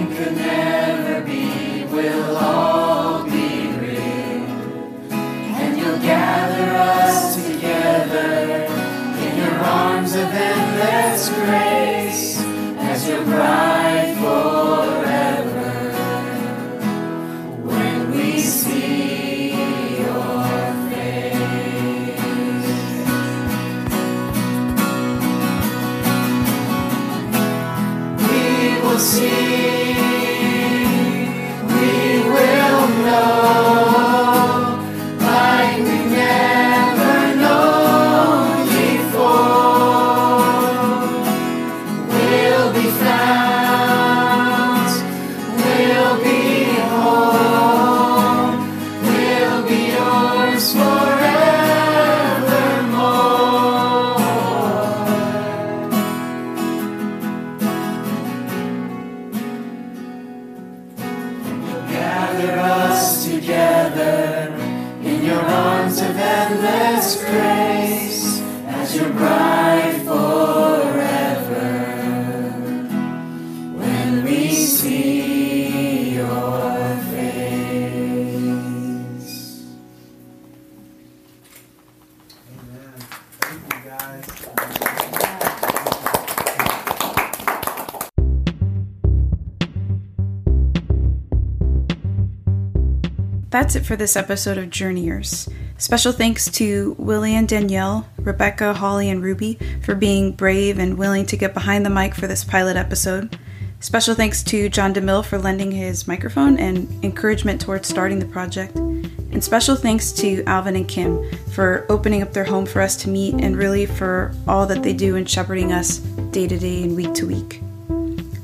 That's 93.53 93.75
it 93.75 93.85
for 93.85 93.95
this 93.95 94.15
episode 94.15 94.57
of 94.57 94.71
Journeyers. 94.71 95.47
Special 95.77 96.11
thanks 96.11 96.49
to 96.53 96.95
Willie 96.97 97.35
and 97.35 97.47
Danielle, 97.47 98.09
Rebecca, 98.17 98.73
Holly, 98.73 99.11
and 99.11 99.21
Ruby 99.21 99.59
for 99.83 99.93
being 99.93 100.31
brave 100.31 100.79
and 100.79 100.97
willing 100.97 101.27
to 101.27 101.37
get 101.37 101.53
behind 101.53 101.85
the 101.85 101.91
mic 101.91 102.15
for 102.15 102.25
this 102.25 102.43
pilot 102.43 102.77
episode. 102.77 103.37
Special 103.79 104.15
thanks 104.15 104.41
to 104.45 104.69
John 104.69 104.91
DeMille 104.91 105.23
for 105.23 105.37
lending 105.37 105.69
his 105.69 106.07
microphone 106.07 106.57
and 106.57 107.05
encouragement 107.05 107.61
towards 107.61 107.87
starting 107.87 108.17
the 108.17 108.25
project. 108.25 108.75
And 108.75 109.43
special 109.43 109.75
thanks 109.75 110.11
to 110.13 110.43
Alvin 110.45 110.75
and 110.75 110.87
Kim 110.87 111.23
for 111.51 111.85
opening 111.89 112.23
up 112.23 112.33
their 112.33 112.45
home 112.45 112.65
for 112.65 112.81
us 112.81 112.95
to 113.03 113.09
meet 113.09 113.35
and 113.35 113.55
really 113.55 113.85
for 113.85 114.33
all 114.47 114.65
that 114.65 114.81
they 114.81 114.93
do 114.93 115.15
in 115.15 115.27
shepherding 115.27 115.71
us 115.71 115.99
day 116.31 116.47
to 116.47 116.57
day 116.57 116.81
and 116.81 116.95
week 116.95 117.13
to 117.13 117.27
week. 117.27 117.61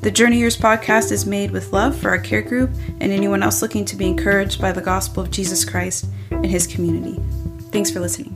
The 0.09 0.15
Journeyers 0.15 0.57
podcast 0.57 1.11
is 1.11 1.27
made 1.27 1.51
with 1.51 1.71
love 1.71 1.95
for 1.95 2.09
our 2.09 2.17
care 2.17 2.41
group 2.41 2.71
and 2.99 3.11
anyone 3.11 3.43
else 3.43 3.61
looking 3.61 3.85
to 3.85 3.95
be 3.95 4.07
encouraged 4.07 4.59
by 4.59 4.71
the 4.71 4.81
gospel 4.81 5.21
of 5.21 5.29
Jesus 5.29 5.63
Christ 5.63 6.07
and 6.31 6.47
his 6.47 6.65
community. 6.65 7.21
Thanks 7.69 7.91
for 7.91 7.99
listening. 7.99 8.35